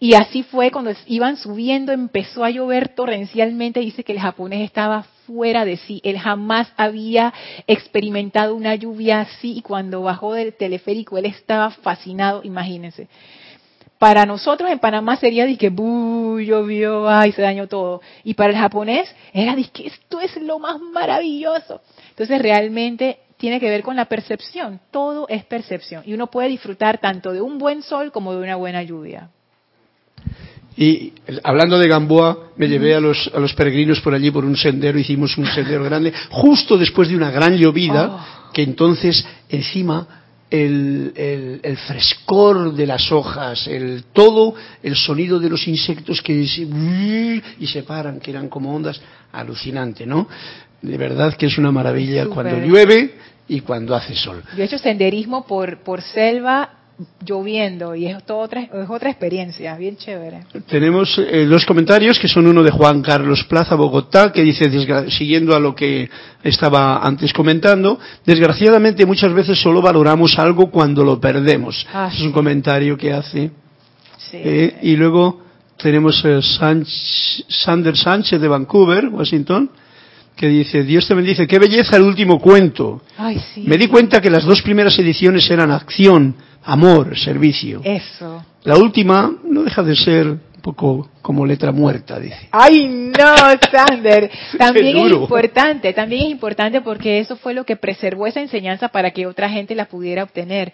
[0.00, 3.78] Y así fue cuando iban subiendo, empezó a llover torrencialmente.
[3.78, 6.00] Dice que el japonés estaba fuera de sí.
[6.02, 7.34] Él jamás había
[7.66, 13.08] experimentado una lluvia así y cuando bajó del teleférico él estaba fascinado, imagínense.
[13.98, 18.00] Para nosotros en Panamá sería de que llovió, ay, se dañó todo.
[18.24, 21.82] Y para el japonés era de que esto es lo más maravilloso.
[22.10, 24.80] Entonces realmente tiene que ver con la percepción.
[24.92, 26.04] Todo es percepción.
[26.06, 29.30] Y uno puede disfrutar tanto de un buen sol como de una buena lluvia.
[30.80, 31.12] Y
[31.42, 34.96] hablando de Gamboa, me llevé a los, a los peregrinos por allí por un sendero,
[34.96, 38.06] hicimos un sendero grande, justo después de una gran llovida,
[38.48, 38.52] oh.
[38.52, 40.06] que entonces encima
[40.48, 46.62] el, el, frescor de las hojas, el todo, el sonido de los insectos que se,
[47.58, 49.00] y se paran, que eran como ondas,
[49.32, 50.28] alucinante, ¿no?
[50.80, 53.16] De verdad que es una maravilla cuando llueve
[53.48, 54.44] y cuando hace sol.
[54.56, 56.77] Yo he hecho senderismo por, por selva
[57.24, 60.40] lloviendo y es, otra, es otra experiencia, bien chévere.
[60.68, 64.70] Tenemos eh, dos comentarios que son uno de Juan Carlos Plaza, Bogotá, que dice,
[65.10, 66.10] siguiendo a lo que
[66.42, 71.86] estaba antes comentando, desgraciadamente muchas veces solo valoramos algo cuando lo perdemos.
[71.92, 73.50] Ah, es un comentario que hace.
[74.32, 75.42] Eh, y luego
[75.76, 79.70] tenemos eh, Sander Sánchez de Vancouver, Washington,
[80.38, 83.02] que dice, Dios te bendice, qué belleza el último cuento.
[83.56, 87.80] Me di cuenta que las dos primeras ediciones eran acción, amor, servicio.
[87.84, 88.44] Eso.
[88.62, 92.48] La última no deja de ser un poco como letra muerta, dice.
[92.52, 93.34] Ay, no,
[93.70, 94.30] Sander.
[94.58, 99.10] También es importante, también es importante porque eso fue lo que preservó esa enseñanza para
[99.10, 100.72] que otra gente la pudiera obtener.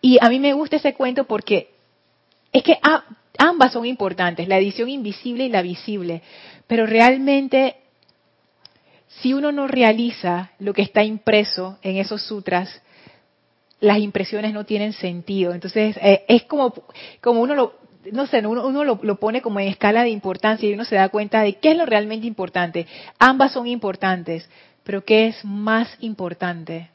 [0.00, 1.68] Y a mí me gusta ese cuento porque
[2.52, 2.78] es que
[3.36, 6.22] ambas son importantes, la edición invisible y la visible,
[6.66, 7.76] pero realmente
[9.08, 12.82] si uno no realiza lo que está impreso en esos sutras,
[13.80, 15.52] las impresiones no tienen sentido.
[15.52, 16.74] Entonces, eh, es como,
[17.20, 17.74] como uno lo,
[18.12, 21.42] no sé, uno, lo, pone como en escala de importancia y uno se da cuenta
[21.42, 22.86] de qué es lo realmente importante.
[23.18, 24.48] Ambas son importantes,
[24.84, 26.90] pero ¿qué es más importante?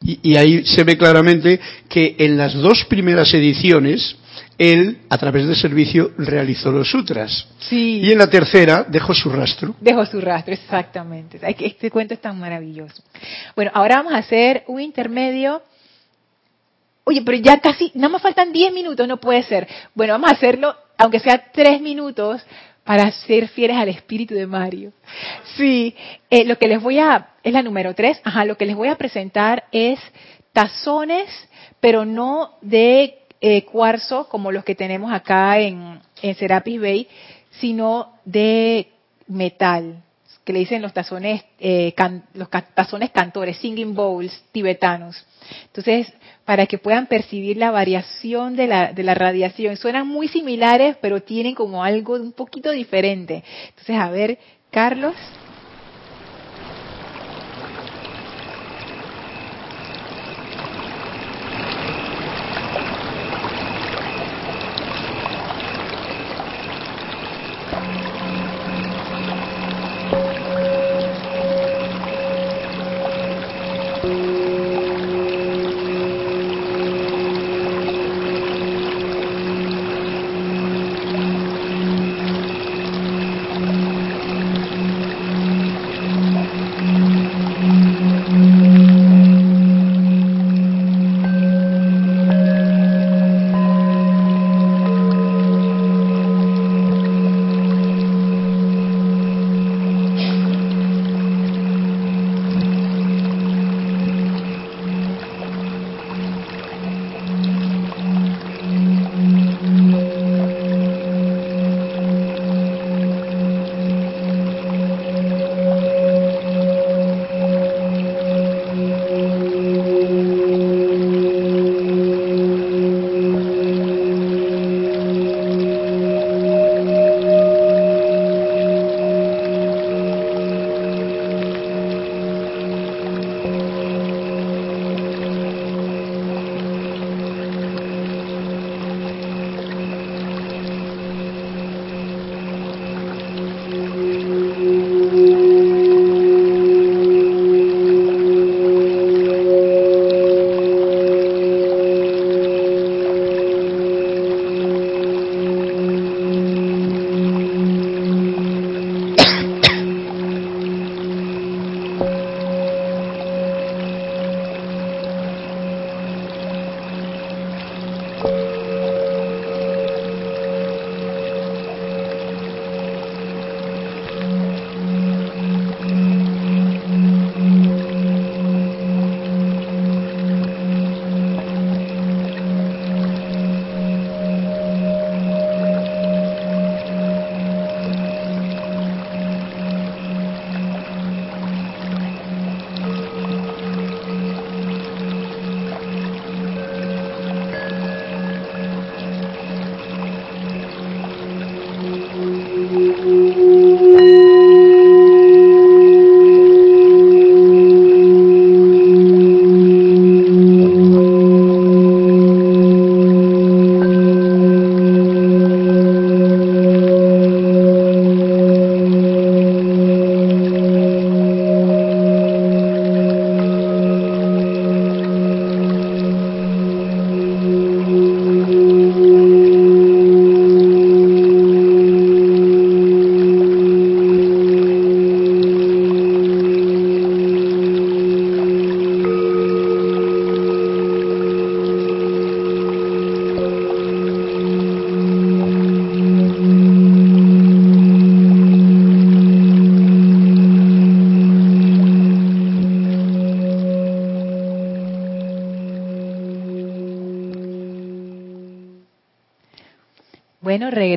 [0.00, 4.16] Y ahí se ve claramente que en las dos primeras ediciones,
[4.58, 7.48] él, a través del servicio, realizó los sutras.
[7.58, 8.00] Sí.
[8.00, 9.74] Y en la tercera dejó su rastro.
[9.80, 11.38] Dejó su rastro, exactamente.
[11.42, 13.02] Este cuento es tan maravilloso.
[13.56, 15.62] Bueno, ahora vamos a hacer un intermedio.
[17.04, 19.68] Oye, pero ya casi, nada más faltan 10 minutos, no puede ser.
[19.94, 22.42] Bueno, vamos a hacerlo, aunque sea 3 minutos,
[22.84, 24.92] para ser fieles al espíritu de Mario.
[25.56, 25.94] Sí,
[26.30, 28.88] eh, lo que les voy a, es la número 3, ajá, lo que les voy
[28.88, 29.98] a presentar es
[30.52, 31.28] tazones,
[31.80, 37.08] pero no de eh, cuarzo como los que tenemos acá en, en Serapis Bay,
[37.60, 38.88] sino de
[39.26, 40.02] metal,
[40.44, 41.94] que le dicen los tazones, eh,
[42.32, 45.26] los tazones cantores, singing bowls tibetanos.
[45.66, 46.10] Entonces,
[46.46, 51.20] para que puedan percibir la variación de la, de la radiación, suenan muy similares, pero
[51.20, 53.44] tienen como algo un poquito diferente.
[53.68, 54.38] Entonces, a ver,
[54.70, 55.14] Carlos.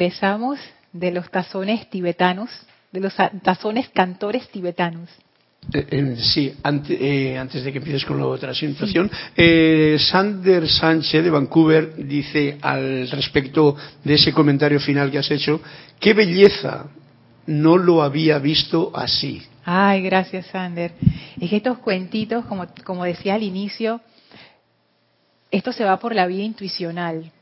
[0.07, 0.57] Regresamos
[0.93, 2.49] de los tazones tibetanos,
[2.93, 5.09] de los tazones cantores tibetanos.
[5.73, 6.53] Eh, eh, sí,
[6.89, 9.11] eh, antes de que empieces con la otra situación,
[9.99, 15.59] Sander Sánchez de Vancouver dice al respecto de ese comentario final que has hecho,
[15.99, 16.85] qué belleza,
[17.47, 19.41] no lo había visto así.
[19.65, 20.93] Ay, gracias Sander.
[21.41, 23.99] Es que estos cuentitos, como, como decía al inicio,
[25.51, 27.33] esto se va por la vía intuicional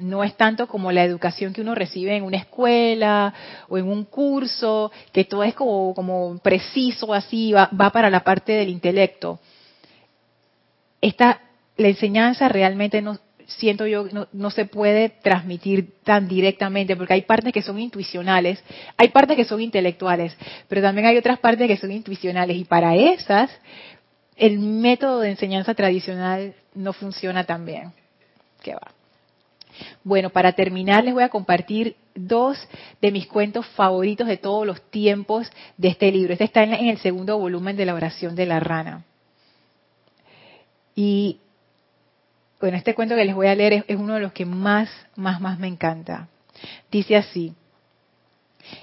[0.00, 3.32] no es tanto como la educación que uno recibe en una escuela
[3.68, 8.68] o en un curso, que todo es como, preciso, así, va, para la parte del
[8.68, 9.38] intelecto.
[11.00, 11.40] Esta,
[11.76, 17.22] la enseñanza realmente nos siento yo, no, no, se puede transmitir tan directamente, porque hay
[17.22, 18.62] partes que son intuicionales,
[18.96, 20.36] hay partes que son intelectuales,
[20.68, 23.50] pero también hay otras partes que son intuicionales, y para esas,
[24.36, 27.92] el método de enseñanza tradicional no funciona tan bien.
[28.62, 28.99] ¿Qué va?
[30.04, 32.58] Bueno, para terminar les voy a compartir dos
[33.00, 36.32] de mis cuentos favoritos de todos los tiempos de este libro.
[36.32, 39.04] Este está en el segundo volumen de la oración de la rana.
[40.94, 41.38] Y
[42.60, 45.40] bueno, este cuento que les voy a leer es, uno de los que más, más,
[45.40, 46.28] más me encanta.
[46.90, 47.54] Dice así,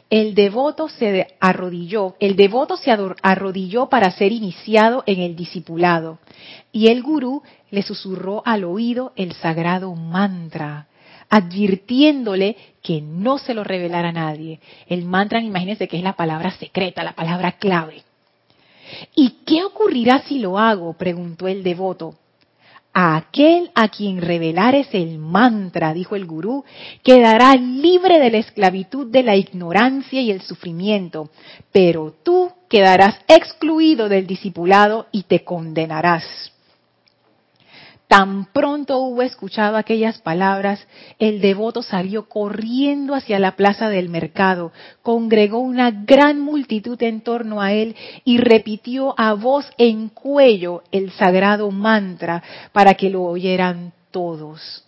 [0.10, 6.20] el devoto se arrodilló, el devoto se arrodilló para ser iniciado en el discipulado
[6.72, 10.88] y el gurú le susurró al oído el sagrado mantra,
[11.30, 14.60] advirtiéndole que no se lo revelara a nadie.
[14.88, 18.04] El mantra, imagínense que es la palabra secreta, la palabra clave.
[19.16, 20.94] ¿Y qué ocurrirá si lo hago?
[20.94, 22.16] preguntó el devoto.
[23.00, 26.66] A aquel a quien revelares el mantra, dijo el gurú,
[27.04, 31.30] quedará libre de la esclavitud de la ignorancia y el sufrimiento,
[31.72, 36.24] pero tú quedarás excluido del discipulado y te condenarás.
[38.08, 40.88] Tan pronto hubo escuchado aquellas palabras,
[41.20, 47.62] el devoto salió corriendo hacia la plaza del mercado, congregó una gran multitud en torno
[47.62, 52.42] a él y repitió a voz en cuello el sagrado mantra
[52.72, 54.86] para que lo oyeran todos.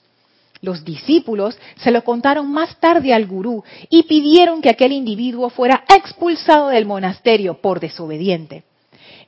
[0.62, 5.84] Los discípulos se lo contaron más tarde al gurú y pidieron que aquel individuo fuera
[5.94, 8.64] expulsado del monasterio por desobediente.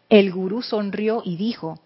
[0.10, 1.80] El gurú sonrió y dijo,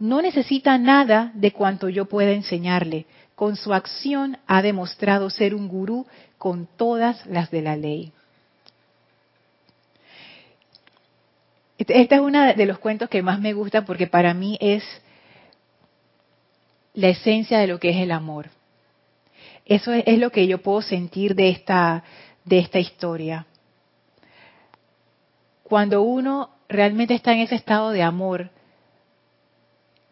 [0.00, 3.06] no necesita nada de cuanto yo pueda enseñarle.
[3.36, 6.06] Con su acción ha demostrado ser un gurú
[6.38, 8.12] con todas las de la ley.
[11.78, 14.82] Este, es uno de los cuentos que más me gusta porque para mí es
[16.94, 18.48] la esencia de lo que es el amor.
[19.66, 22.02] Eso es, lo que yo puedo sentir de esta,
[22.44, 23.46] de esta historia.
[25.62, 28.50] Cuando uno realmente está en ese estado de amor,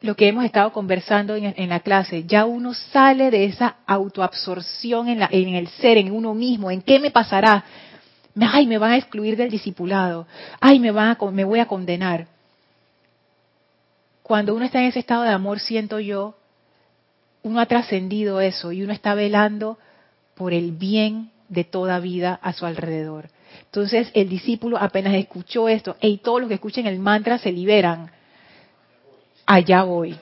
[0.00, 5.22] lo que hemos estado conversando en, la clase, ya uno sale de esa autoabsorción en,
[5.30, 7.64] en el ser, en uno mismo, en qué me pasará.
[8.40, 10.26] Ay, me van a excluir del discipulado.
[10.60, 12.28] Ay, me, van a, me voy a condenar.
[14.22, 16.36] Cuando uno está en ese estado de amor, siento yo,
[17.42, 19.78] uno ha trascendido eso y uno está velando
[20.36, 23.30] por el bien de toda vida a su alrededor.
[23.64, 28.12] Entonces el discípulo apenas escuchó esto, y todos los que escuchen el mantra se liberan
[29.48, 30.14] allá voy.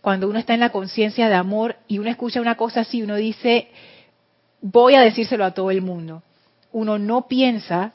[0.00, 3.14] Cuando uno está en la conciencia de amor y uno escucha una cosa así, uno
[3.14, 3.68] dice,
[4.60, 6.22] voy a decírselo a todo el mundo.
[6.72, 7.92] Uno no piensa,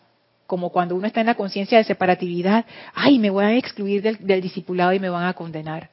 [0.47, 4.41] como cuando uno está en la conciencia de separatividad, ay, me voy a excluir del,
[4.41, 5.89] discipulado y me van a condenar.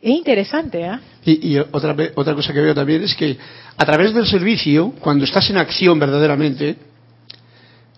[0.00, 0.98] Es interesante, ¿eh?
[1.24, 3.36] Y, y, otra, otra cosa que veo también es que
[3.76, 6.76] a través del servicio, cuando estás en acción verdaderamente,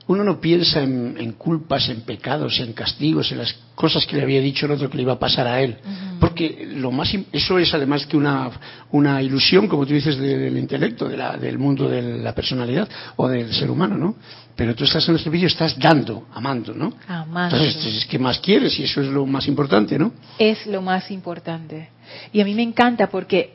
[0.09, 4.40] uno no piensa en, culpas, en pecados, en castigos, en las cosas que le había
[4.40, 5.76] dicho el otro que le iba a pasar a él.
[6.18, 8.50] Porque lo más, eso es además que una,
[8.90, 13.28] una ilusión, como tú dices, del intelecto, de la, del mundo de la personalidad o
[13.28, 14.16] del ser humano, ¿no?
[14.56, 16.94] Pero tú estás en el servicio, estás dando, amando, ¿no?
[17.06, 17.56] Amando.
[17.56, 18.78] Entonces, ¿qué más quieres?
[18.80, 20.12] Y eso es lo más importante, ¿no?
[20.38, 21.90] Es lo más importante.
[22.32, 23.52] Y a mí me encanta porque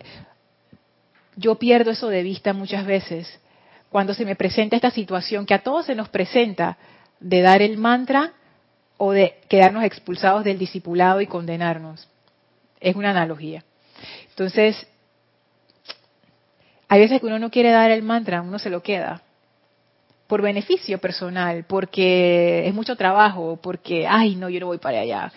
[1.36, 3.40] yo pierdo eso de vista muchas veces
[3.94, 6.80] cuando se me presenta esta situación que a todos se nos presenta
[7.20, 8.34] de dar el mantra
[8.98, 12.10] o de quedarnos expulsados del discipulado y condenarnos.
[12.80, 13.64] Es una analogía.
[14.30, 14.88] Entonces,
[16.88, 19.22] hay veces que uno no quiere dar el mantra, uno se lo queda
[20.26, 25.32] por beneficio personal, porque es mucho trabajo, porque, ay, no, yo no voy para allá.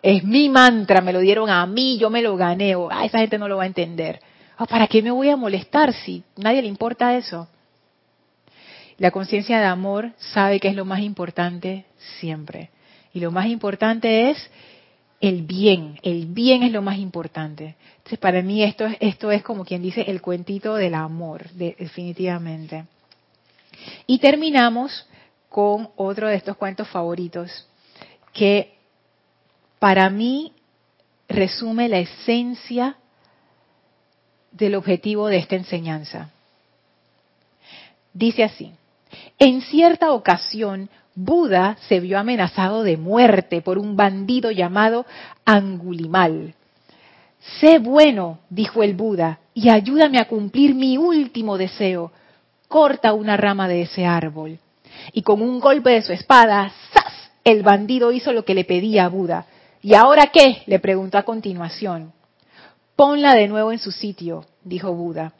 [0.00, 3.36] Es mi mantra, me lo dieron a mí, yo me lo gané, o esa gente
[3.36, 4.20] no lo va a entender.
[4.60, 7.48] Oh, ¿Para qué me voy a molestar si nadie le importa eso?
[9.00, 11.86] La conciencia de amor sabe que es lo más importante
[12.20, 12.68] siempre.
[13.14, 14.50] Y lo más importante es
[15.22, 15.98] el bien.
[16.02, 17.76] El bien es lo más importante.
[17.96, 22.84] Entonces, para mí esto, esto es como quien dice el cuentito del amor, definitivamente.
[24.06, 25.08] Y terminamos
[25.48, 27.66] con otro de estos cuentos favoritos,
[28.34, 28.74] que
[29.78, 30.52] para mí
[31.26, 32.96] resume la esencia
[34.52, 36.28] del objetivo de esta enseñanza.
[38.12, 38.74] Dice así,
[39.40, 45.06] en cierta ocasión, Buda se vio amenazado de muerte por un bandido llamado
[45.46, 46.54] Angulimal.
[47.58, 52.12] Sé bueno, dijo el Buda, y ayúdame a cumplir mi último deseo.
[52.68, 54.58] Corta una rama de ese árbol.
[55.14, 57.30] Y con un golpe de su espada, ¡zas!
[57.42, 59.46] El bandido hizo lo que le pedía a Buda.
[59.80, 60.62] ¿Y ahora qué?
[60.66, 62.12] le preguntó a continuación.
[62.94, 65.32] Ponla de nuevo en su sitio, dijo Buda.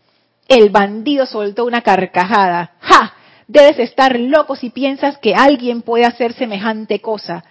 [0.48, 2.72] El bandido soltó una carcajada.
[2.80, 3.14] ¡Ja!
[3.50, 7.42] Debes estar loco si piensas que alguien puede hacer semejante cosa.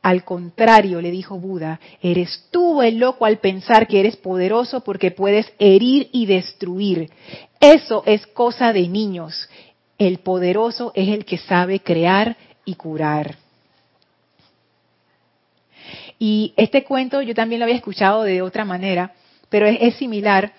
[0.00, 5.10] Al contrario, le dijo Buda, eres tú el loco al pensar que eres poderoso porque
[5.10, 7.10] puedes herir y destruir.
[7.60, 9.50] Eso es cosa de niños.
[9.98, 13.36] El poderoso es el que sabe crear y curar.
[16.18, 19.12] Y este cuento yo también lo había escuchado de otra manera,
[19.50, 20.54] pero es, similar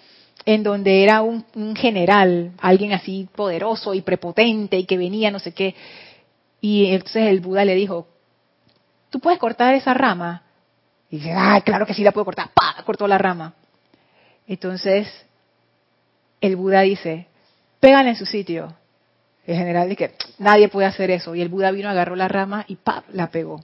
[0.46, 1.44] en donde era un,
[1.76, 5.76] general, alguien así poderoso y prepotente y que venía no sé qué.
[6.62, 8.08] Y entonces el Buda le dijo,
[9.10, 10.44] ¿tú puedes cortar esa rama?
[11.10, 12.50] Y dice, ah, claro que sí la puedo cortar.
[12.54, 12.84] ¡Pah!
[12.84, 13.54] Cortó la rama.
[14.48, 15.08] Entonces
[16.42, 17.28] el Buda dice,
[17.80, 18.76] pégale en su sitio.
[19.46, 21.34] El general dice, nadie puede hacer eso.
[21.36, 23.06] Y el Buda vino, agarró la rama y ¡pap!
[23.12, 23.64] la pegó.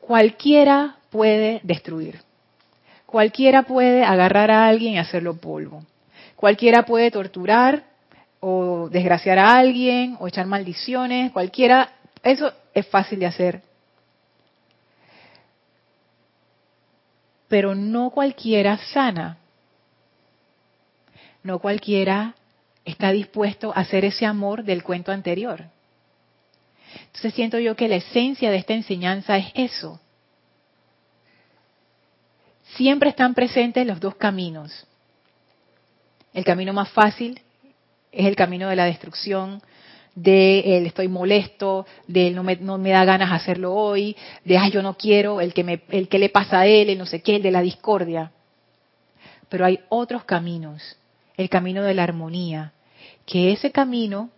[0.00, 2.20] Cualquiera puede destruir.
[3.12, 5.84] Cualquiera puede agarrar a alguien y hacerlo polvo.
[6.34, 7.84] Cualquiera puede torturar
[8.40, 11.30] o desgraciar a alguien o echar maldiciones.
[11.30, 11.92] Cualquiera,
[12.22, 13.60] eso es fácil de hacer.
[17.48, 19.36] Pero no cualquiera sana.
[21.42, 22.34] No cualquiera
[22.86, 25.64] está dispuesto a hacer ese amor del cuento anterior.
[27.08, 30.00] Entonces siento yo que la esencia de esta enseñanza es eso.
[32.76, 34.86] Siempre están presentes los dos caminos.
[36.32, 37.40] El camino más fácil
[38.10, 39.60] es el camino de la destrucción,
[40.14, 44.70] de el estoy molesto, de no me, no me da ganas hacerlo hoy, de ay
[44.70, 47.22] yo no quiero, el que, me, el que le pasa a él, el no sé
[47.22, 48.32] qué, el de la discordia.
[49.48, 50.96] Pero hay otros caminos,
[51.36, 52.72] el camino de la armonía,
[53.26, 54.30] que ese camino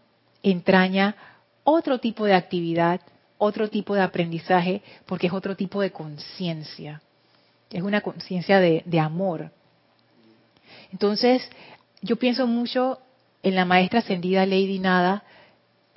[0.43, 1.17] entraña
[1.63, 3.01] otro tipo de actividad,
[3.39, 7.01] otro tipo de aprendizaje, porque es otro tipo de conciencia.
[7.75, 9.51] Es una conciencia de, amor.
[10.93, 11.43] Entonces,
[12.03, 13.01] yo pienso mucho
[13.43, 15.25] en la maestra ascendida Lady Nada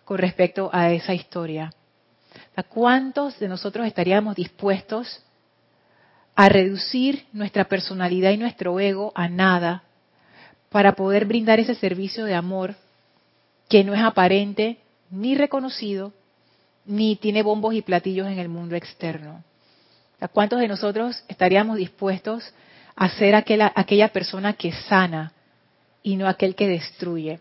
[0.03, 1.71] con respecto a esa historia.
[2.69, 5.21] ¿Cuántos de nosotros estaríamos dispuestos
[6.33, 9.83] a reducir nuestra personalidad y nuestro ego a nada
[10.69, 12.73] para poder brindar ese servicio de amor
[13.69, 14.79] que no es aparente
[15.11, 16.11] ni reconocido,
[16.87, 19.43] ni tiene bombos y platillos en el mundo externo.
[20.33, 22.43] ¿Cuántos de nosotros estaríamos dispuestos
[22.95, 25.31] a ser aquella, aquella persona que sana
[26.01, 27.39] y no aquel que destruye?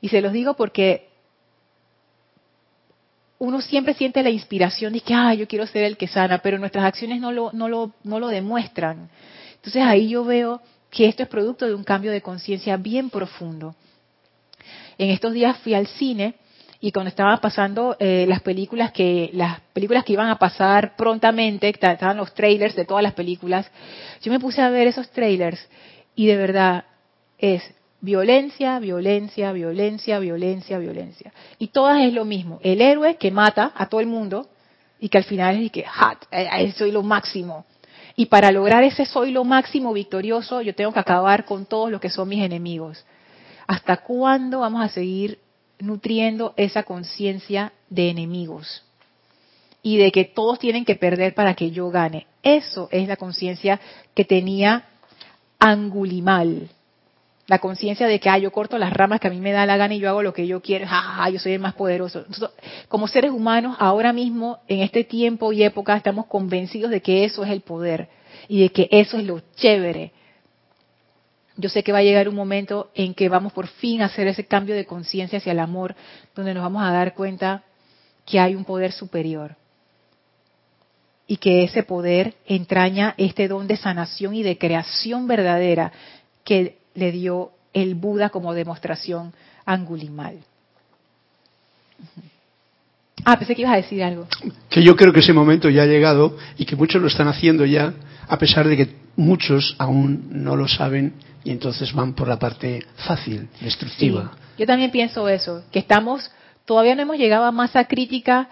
[0.00, 1.08] Y se los digo porque
[3.38, 6.58] uno siempre siente la inspiración de que, ah, yo quiero ser el que sana, pero
[6.58, 9.08] nuestras acciones no lo, no lo, no lo demuestran.
[9.56, 13.74] Entonces ahí yo veo que esto es producto de un cambio de conciencia bien profundo.
[14.98, 16.34] En estos días fui al cine
[16.80, 21.68] y cuando estaban pasando eh, las películas que las películas que iban a pasar prontamente,
[21.68, 23.68] estaban los trailers de todas las películas,
[24.22, 25.58] yo me puse a ver esos trailers
[26.14, 26.84] y de verdad
[27.38, 27.62] es
[28.00, 31.32] violencia, violencia, violencia, violencia, violencia.
[31.58, 34.48] Y todas es lo mismo, el héroe que mata a todo el mundo
[35.00, 37.66] y que al final es que, hat, eh, soy lo máximo.
[38.14, 42.00] Y para lograr ese soy lo máximo victorioso, yo tengo que acabar con todos los
[42.00, 43.04] que son mis enemigos.
[43.66, 45.38] ¿Hasta cuándo vamos a seguir
[45.78, 48.84] nutriendo esa conciencia de enemigos?
[49.82, 52.26] Y de que todos tienen que perder para que yo gane.
[52.42, 53.80] Eso es la conciencia
[54.14, 54.84] que tenía
[55.58, 56.68] Angulimal.
[57.48, 59.78] La conciencia de que, ah, yo corto las ramas que a mí me da la
[59.78, 62.26] gana y yo hago lo que yo quiero, ah, yo soy el más poderoso.
[62.88, 67.42] como seres humanos, ahora mismo, en este tiempo y época, estamos convencidos de que eso
[67.44, 68.08] es el poder
[68.48, 70.12] y de que eso es lo chévere.
[71.58, 74.28] Yo sé que va a llegar un momento en que vamos por fin a hacer
[74.28, 75.96] ese cambio de conciencia hacia el amor,
[76.36, 77.64] donde nos vamos a dar cuenta
[78.24, 79.56] que hay un poder superior
[81.26, 85.92] y que ese poder entraña este don de sanación y de creación verdadera
[86.44, 89.34] que le dio el Buda como demostración
[89.66, 90.38] angulimal.
[93.30, 94.26] Ah, pensé que ibas a decir algo.
[94.70, 97.66] Que yo creo que ese momento ya ha llegado y que muchos lo están haciendo
[97.66, 97.92] ya,
[98.26, 101.12] a pesar de que muchos aún no lo saben
[101.44, 104.32] y entonces van por la parte fácil, destructiva.
[104.56, 106.30] yo también pienso eso, que estamos,
[106.64, 108.48] todavía no hemos llegado a masa crítica,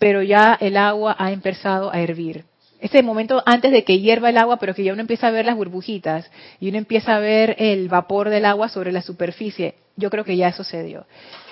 [0.00, 2.44] pero ya el agua ha empezado a hervir.
[2.86, 5.44] Ese momento antes de que hierva el agua, pero que ya uno empieza a ver
[5.44, 6.30] las burbujitas
[6.60, 10.36] y uno empieza a ver el vapor del agua sobre la superficie, yo creo que
[10.36, 11.04] ya sucedió.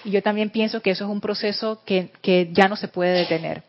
[0.05, 3.19] Y yo también pienso que eso es un proceso que, que ya no se puede
[3.19, 3.65] detener.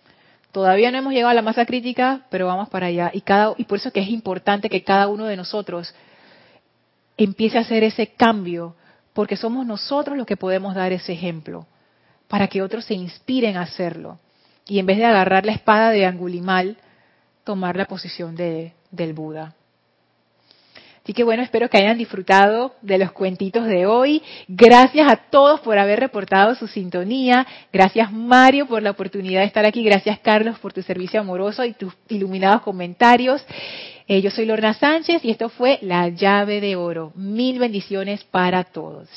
[0.52, 3.10] Todavía no hemos llegado a la masa crítica, pero vamos para allá.
[3.12, 5.96] Y, cada, y por eso que es importante que cada uno de nosotros
[7.18, 8.76] empiece a hacer ese cambio,
[9.14, 11.66] porque somos nosotros los que podemos dar ese ejemplo,
[12.28, 14.20] para que otros se inspiren a hacerlo.
[14.68, 16.78] Y en vez de agarrar la espada de Angulimal,
[17.46, 19.56] tomar la posición de, del Buda.
[21.06, 24.24] Así que bueno, espero que hayan disfrutado de los cuentitos de hoy.
[24.48, 27.46] Gracias a todos por haber reportado su sintonía.
[27.72, 29.84] Gracias Mario por la oportunidad de estar aquí.
[29.84, 33.46] Gracias Carlos por tu servicio amoroso y tus iluminados comentarios.
[34.08, 37.12] Eh, yo soy Lorna Sánchez y esto fue La llave de oro.
[37.14, 39.08] Mil bendiciones para todos.